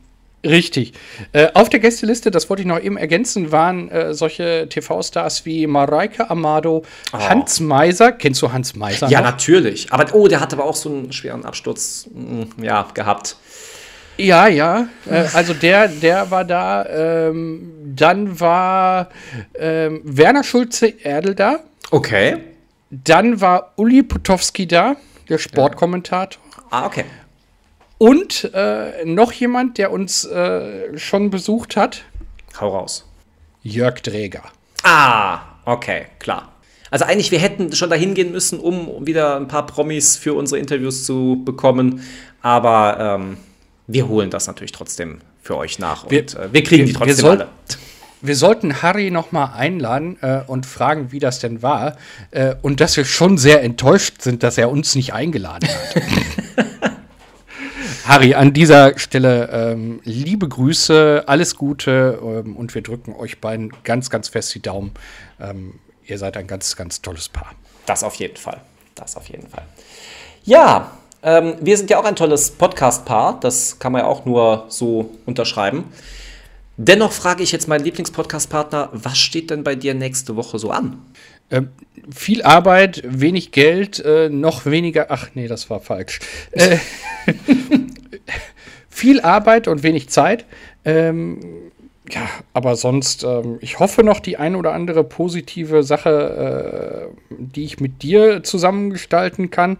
Richtig. 0.46 0.94
Äh, 1.32 1.48
auf 1.54 1.70
der 1.70 1.80
Gästeliste, 1.80 2.30
das 2.30 2.50
wollte 2.50 2.64
ich 2.64 2.68
noch 2.68 2.80
eben 2.80 2.98
ergänzen, 2.98 3.52
waren 3.54 3.90
äh, 3.90 4.14
solche 4.14 4.68
TV-Stars 4.68 5.46
wie 5.46 5.68
Mareike 5.68 6.30
Amado, 6.30 6.84
oh. 7.14 7.18
Hans 7.18 7.62
Meiser. 7.62 8.12
Kennst 8.12 8.42
du 8.42 8.52
Hans 8.52 8.76
Meiser? 8.76 9.08
Ja, 9.08 9.22
noch? 9.22 9.32
natürlich. 9.32 9.92
Aber 9.94 10.14
oh, 10.14 10.28
der 10.28 10.42
hat 10.42 10.52
aber 10.52 10.66
auch 10.66 10.76
so 10.76 10.90
einen 10.90 11.14
schweren 11.14 11.46
Absturz 11.46 12.10
mm, 12.14 12.62
ja, 12.62 12.88
gehabt. 12.94 13.38
Ja, 14.18 14.48
ja. 14.48 14.88
Äh, 15.10 15.26
also 15.34 15.54
der, 15.54 15.88
der 15.88 16.30
war 16.30 16.44
da. 16.44 16.86
Ähm, 16.86 17.72
dann 17.96 18.40
war 18.40 19.10
ähm, 19.56 20.02
Werner 20.04 20.44
Schulze-Erdel 20.44 21.36
da. 21.36 21.60
Okay. 21.90 22.38
Dann 22.90 23.40
war 23.40 23.74
Uli 23.78 24.04
Potowski 24.04 24.68
da, 24.68 24.96
der 25.30 25.38
Sportkommentator. 25.38 26.42
Ah, 26.70 26.86
okay. 26.86 27.06
Und 28.04 28.52
äh, 28.54 29.06
noch 29.06 29.32
jemand, 29.32 29.78
der 29.78 29.89
uns 29.89 30.26
äh, 30.26 30.98
schon 30.98 31.30
besucht 31.30 31.78
hat. 31.78 32.04
Hau 32.60 32.68
raus. 32.68 33.10
Jörg 33.62 34.02
Dräger. 34.02 34.44
Ah, 34.84 35.39
okay, 35.63 36.08
klar. 36.20 36.52
Also 36.92 37.06
eigentlich, 37.06 37.32
wir 37.32 37.39
hätten 37.39 37.74
schon 37.74 37.89
dahin 37.89 38.13
gehen 38.13 38.34
müssen, 38.34 38.60
um 38.60 39.08
wieder 39.08 39.38
ein 39.38 39.48
paar 39.48 39.66
Promis 39.66 40.18
für 40.18 40.34
unsere 40.34 40.60
Interviews 40.60 41.06
zu 41.06 41.44
bekommen. 41.46 42.04
Aber 42.42 43.20
ähm, 43.22 43.38
wir 43.88 44.10
holen 44.10 44.30
das 44.30 44.48
natürlich 44.48 44.74
trotzdem 44.74 45.22
für 45.42 45.56
euch 45.56 45.80
nach. 45.80 46.10
Wir, 46.10 46.24
und 46.24 46.36
äh, 46.36 46.52
wir 46.52 46.63
kriegen 46.63 46.80
wir, 46.80 46.88
die 46.88 46.94
trotzdem 47.00 47.26
alle. 47.26 47.48
Wir 48.20 48.36
sollten 48.36 48.82
Harry 48.82 49.12
noch 49.12 49.32
mal 49.32 49.54
einladen 49.56 50.18
äh, 50.20 50.42
und 50.46 50.66
fragen, 50.66 51.13
wie 51.13 51.20
das 51.20 51.39
denn 51.39 51.62
war. 51.62 51.96
Äh, 52.32 52.56
und 52.62 52.82
dass 52.82 52.98
wir 52.98 53.06
schon 53.06 53.38
sehr 53.38 53.63
enttäuscht 53.63 54.22
sind, 54.22 54.44
dass 54.44 54.58
er 54.58 54.70
uns 54.70 54.94
nicht 54.94 55.13
eingeladen 55.13 55.70
hat. 55.70 56.04
Harry, 58.06 58.34
an 58.34 58.52
dieser 58.52 59.00
Stelle 59.00 59.50
ähm, 59.52 60.02
liebe 60.04 60.50
Grüße, 60.50 61.24
alles 61.26 61.56
Gute 61.56 62.20
ähm, 62.22 62.58
und 62.58 62.76
wir 62.76 62.82
drücken 62.82 63.13
euch 63.13 63.39
beiden 63.39 63.72
ganz, 63.86 64.10
ganz 64.10 64.28
fest 64.28 64.54
die 64.56 64.62
Daumen. 64.62 64.92
Ähm, 65.39 65.80
ihr 66.06 66.18
seid 66.18 66.36
ein 66.36 66.46
ganz, 66.46 66.76
ganz 66.76 67.02
tolles 67.02 67.30
Paar. 67.30 67.54
Das 67.86 68.04
auf 68.04 68.16
jeden 68.16 68.36
Fall. 68.36 68.60
Das 68.96 69.16
auf 69.16 69.30
jeden 69.30 69.48
Fall. 69.48 69.63
Ja, 70.44 70.92
ähm, 71.24 71.56
wir 71.62 71.78
sind 71.78 71.89
ja 71.89 71.98
auch 71.98 72.04
ein 72.04 72.18
tolles 72.18 72.52
Podcast-Paar. 72.52 73.39
Das 73.39 73.80
kann 73.80 73.94
man 73.94 74.02
ja 74.02 74.08
auch 74.08 74.26
nur 74.26 74.66
so 74.68 75.12
unterschreiben. 75.26 75.86
Dennoch 76.76 77.13
frage 77.13 77.42
ich 77.42 77.54
jetzt 77.54 77.70
meinen 77.70 77.86
Lieblingspodcast-Partner, 77.86 78.89
was 78.92 79.18
steht 79.18 79.50
denn 79.50 79.63
bei 79.63 79.76
dir 79.76 79.94
nächste 79.94 80.36
Woche 80.36 80.60
so 80.60 80.72
an? 80.72 81.00
Ähm, 81.50 81.70
viel 82.13 82.42
Arbeit, 82.44 83.04
wenig 83.06 83.52
Geld, 83.52 84.00
äh, 84.00 84.28
noch 84.28 84.66
weniger. 84.66 85.08
Ach 85.10 85.30
nee, 85.36 85.48
das 85.48 85.70
war 85.70 85.80
falsch. 85.80 86.20
Äh, 86.52 86.78
viel 88.94 89.22
Arbeit 89.22 89.68
und 89.68 89.84
wenig 89.84 90.10
Zeit. 90.10 90.46
Ähm, 90.86 91.40
ja, 92.10 92.28
aber 92.54 92.76
sonst, 92.76 93.24
ähm, 93.24 93.58
ich 93.62 93.80
hoffe 93.80 94.04
noch 94.04 94.20
die 94.20 94.38
ein 94.38 94.56
oder 94.56 94.74
andere 94.74 95.04
positive 95.04 95.84
Sache, 95.84 97.10
äh, 97.10 97.36
die 97.38 97.64
ich 97.64 97.80
mit 97.80 98.04
dir 98.04 98.44
zusammengestalten 98.44 99.50
kann, 99.50 99.78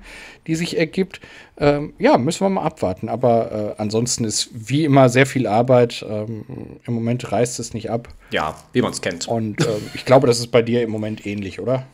die 0.47 0.56
sich 0.56 0.78
ergibt. 0.78 1.19
Ähm, 1.57 1.93
ja, 1.99 2.17
müssen 2.17 2.41
wir 2.41 2.49
mal 2.49 2.63
abwarten. 2.63 3.09
Aber 3.09 3.75
äh, 3.77 3.81
ansonsten 3.81 4.23
ist 4.23 4.49
wie 4.53 4.85
immer 4.85 5.09
sehr 5.09 5.25
viel 5.25 5.47
Arbeit. 5.47 6.03
Ähm, 6.07 6.45
Im 6.85 6.93
Moment 6.93 7.31
reißt 7.31 7.59
es 7.59 7.73
nicht 7.73 7.91
ab. 7.91 8.09
Ja, 8.31 8.55
wie 8.71 8.81
man 8.81 8.91
es 8.91 9.01
kennt. 9.01 9.27
Und 9.27 9.61
äh, 9.61 9.69
ich 9.93 10.05
glaube, 10.05 10.27
das 10.27 10.39
ist 10.39 10.47
bei 10.47 10.61
dir 10.61 10.81
im 10.81 10.89
Moment 10.89 11.25
ähnlich, 11.25 11.59
oder? 11.59 11.85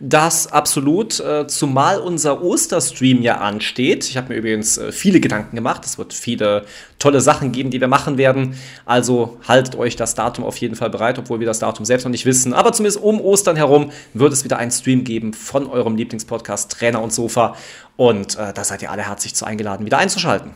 Das 0.00 0.46
absolut, 0.52 1.18
äh, 1.20 1.46
zumal 1.46 2.00
unser 2.00 2.42
Osterstream 2.42 3.22
ja 3.22 3.38
ansteht. 3.38 4.04
Ich 4.08 4.16
habe 4.16 4.32
mir 4.32 4.38
übrigens 4.38 4.78
äh, 4.78 4.92
viele 4.92 5.20
Gedanken 5.20 5.56
gemacht. 5.56 5.84
Es 5.84 5.98
wird 5.98 6.12
viele 6.12 6.64
tolle 6.98 7.20
Sachen 7.20 7.52
geben, 7.52 7.70
die 7.70 7.80
wir 7.80 7.88
machen 7.88 8.18
werden. 8.18 8.56
Also 8.84 9.38
haltet 9.46 9.76
euch 9.76 9.96
das 9.96 10.14
Datum 10.14 10.44
auf 10.44 10.56
jeden 10.58 10.74
Fall 10.74 10.90
bereit, 10.90 11.18
obwohl 11.18 11.40
wir 11.40 11.46
das 11.46 11.58
Datum 11.58 11.84
selbst 11.84 12.04
noch 12.04 12.10
nicht 12.10 12.26
wissen. 12.26 12.52
Aber 12.54 12.72
zumindest 12.72 13.02
um 13.02 13.20
Ostern 13.20 13.56
herum 13.56 13.90
wird 14.14 14.32
es 14.32 14.44
wieder 14.44 14.58
einen 14.58 14.70
Stream 14.70 15.04
geben 15.04 15.32
von 15.32 15.66
eurem 15.66 15.96
Lieblingspodcast 15.96 16.70
Trainer 16.70 17.02
und 17.02 17.12
Sofa. 17.12 17.56
Und 17.96 18.36
äh, 18.36 18.52
da 18.52 18.62
seid 18.62 18.82
ihr 18.82 18.92
alle 18.92 19.07
herzlich 19.08 19.34
zu 19.34 19.44
eingeladen, 19.44 19.86
wieder 19.86 19.98
einzuschalten. 19.98 20.52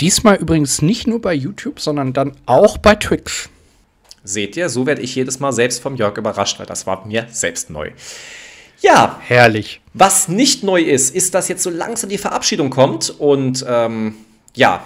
Diesmal 0.00 0.36
übrigens 0.36 0.82
nicht 0.82 1.06
nur 1.06 1.20
bei 1.20 1.34
YouTube, 1.34 1.80
sondern 1.80 2.12
dann 2.12 2.32
auch 2.46 2.78
bei 2.78 2.94
Twitch. 2.94 3.48
Seht 4.24 4.56
ihr, 4.56 4.68
so 4.68 4.86
werde 4.86 5.02
ich 5.02 5.14
jedes 5.14 5.40
Mal 5.40 5.52
selbst 5.52 5.82
vom 5.82 5.96
Jörg 5.96 6.16
überrascht, 6.16 6.58
weil 6.58 6.66
das 6.66 6.86
war 6.86 7.06
mir 7.06 7.26
selbst 7.30 7.70
neu. 7.70 7.90
Ja. 8.80 9.20
Herrlich. 9.20 9.80
Was 9.94 10.28
nicht 10.28 10.64
neu 10.64 10.80
ist, 10.80 11.14
ist, 11.14 11.34
dass 11.34 11.48
jetzt 11.48 11.62
so 11.62 11.70
langsam 11.70 12.10
die 12.10 12.18
Verabschiedung 12.18 12.70
kommt. 12.70 13.10
Und 13.10 13.64
ähm, 13.68 14.16
ja, 14.54 14.84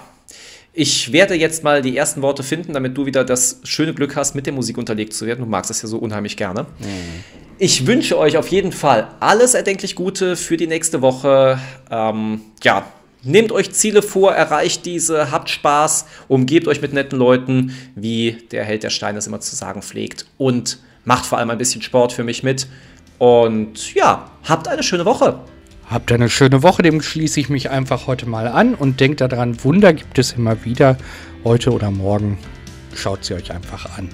ich 0.72 1.12
werde 1.12 1.34
jetzt 1.34 1.64
mal 1.64 1.80
die 1.80 1.96
ersten 1.96 2.20
Worte 2.20 2.42
finden, 2.42 2.74
damit 2.74 2.96
du 2.96 3.06
wieder 3.06 3.24
das 3.24 3.60
schöne 3.64 3.94
Glück 3.94 4.16
hast, 4.16 4.34
mit 4.34 4.44
der 4.44 4.52
Musik 4.52 4.76
unterlegt 4.76 5.14
zu 5.14 5.26
werden. 5.26 5.40
Du 5.40 5.46
magst 5.46 5.70
das 5.70 5.80
ja 5.80 5.88
so 5.88 5.98
unheimlich 5.98 6.36
gerne. 6.36 6.62
Mhm. 6.78 7.24
Ich 7.58 7.86
wünsche 7.86 8.18
euch 8.18 8.36
auf 8.36 8.48
jeden 8.48 8.72
Fall 8.72 9.08
alles 9.18 9.54
erdenklich 9.54 9.94
Gute 9.94 10.36
für 10.36 10.58
die 10.58 10.66
nächste 10.66 11.00
Woche. 11.00 11.58
Ähm, 11.90 12.42
ja, 12.62 12.84
Nehmt 13.26 13.50
euch 13.50 13.72
Ziele 13.72 14.02
vor, 14.02 14.32
erreicht 14.32 14.86
diese, 14.86 15.32
habt 15.32 15.50
Spaß, 15.50 16.06
umgebt 16.28 16.68
euch 16.68 16.80
mit 16.80 16.92
netten 16.92 17.18
Leuten, 17.18 17.76
wie 17.96 18.38
der 18.52 18.64
Held 18.64 18.84
der 18.84 18.90
Steine 18.90 19.18
es 19.18 19.26
immer 19.26 19.40
zu 19.40 19.56
sagen 19.56 19.82
pflegt. 19.82 20.26
Und 20.38 20.78
macht 21.04 21.26
vor 21.26 21.38
allem 21.38 21.50
ein 21.50 21.58
bisschen 21.58 21.82
Sport 21.82 22.12
für 22.12 22.22
mich 22.22 22.44
mit. 22.44 22.68
Und 23.18 23.94
ja, 23.94 24.30
habt 24.44 24.68
eine 24.68 24.84
schöne 24.84 25.04
Woche. 25.04 25.40
Habt 25.90 26.12
eine 26.12 26.30
schöne 26.30 26.62
Woche, 26.62 26.82
dem 26.82 27.02
schließe 27.02 27.40
ich 27.40 27.48
mich 27.48 27.68
einfach 27.68 28.06
heute 28.06 28.26
mal 28.26 28.46
an 28.46 28.76
und 28.76 29.00
denkt 29.00 29.20
daran, 29.20 29.62
Wunder 29.64 29.92
gibt 29.92 30.20
es 30.20 30.32
immer 30.32 30.64
wieder. 30.64 30.96
Heute 31.42 31.72
oder 31.72 31.90
morgen 31.90 32.38
schaut 32.94 33.24
sie 33.24 33.34
euch 33.34 33.50
einfach 33.50 33.98
an. 33.98 34.08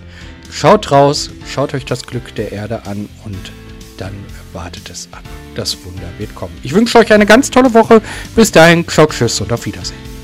Schaut 0.51 0.91
raus, 0.91 1.29
schaut 1.47 1.75
euch 1.75 1.85
das 1.85 2.07
Glück 2.07 2.35
der 2.35 2.53
Erde 2.53 2.87
an 2.87 3.11
und 3.27 3.53
dann 4.03 4.13
wartet 4.53 4.91
es 4.91 5.09
ab. 5.13 5.23
Das 5.55 5.77
Wunder 5.85 6.09
wird 6.19 6.35
kommen. 6.35 6.57
Ich 6.65 6.75
wünsche 6.75 6.99
euch 6.99 7.13
eine 7.13 7.25
ganz 7.25 7.51
tolle 7.51 7.73
Woche. 7.73 8.03
Bis 8.35 8.51
dahin, 8.51 8.85
Schock, 8.89 9.13
Tschüss 9.13 9.41
und 9.41 9.53
auf 9.53 9.65
Wiedersehen. 9.65 10.22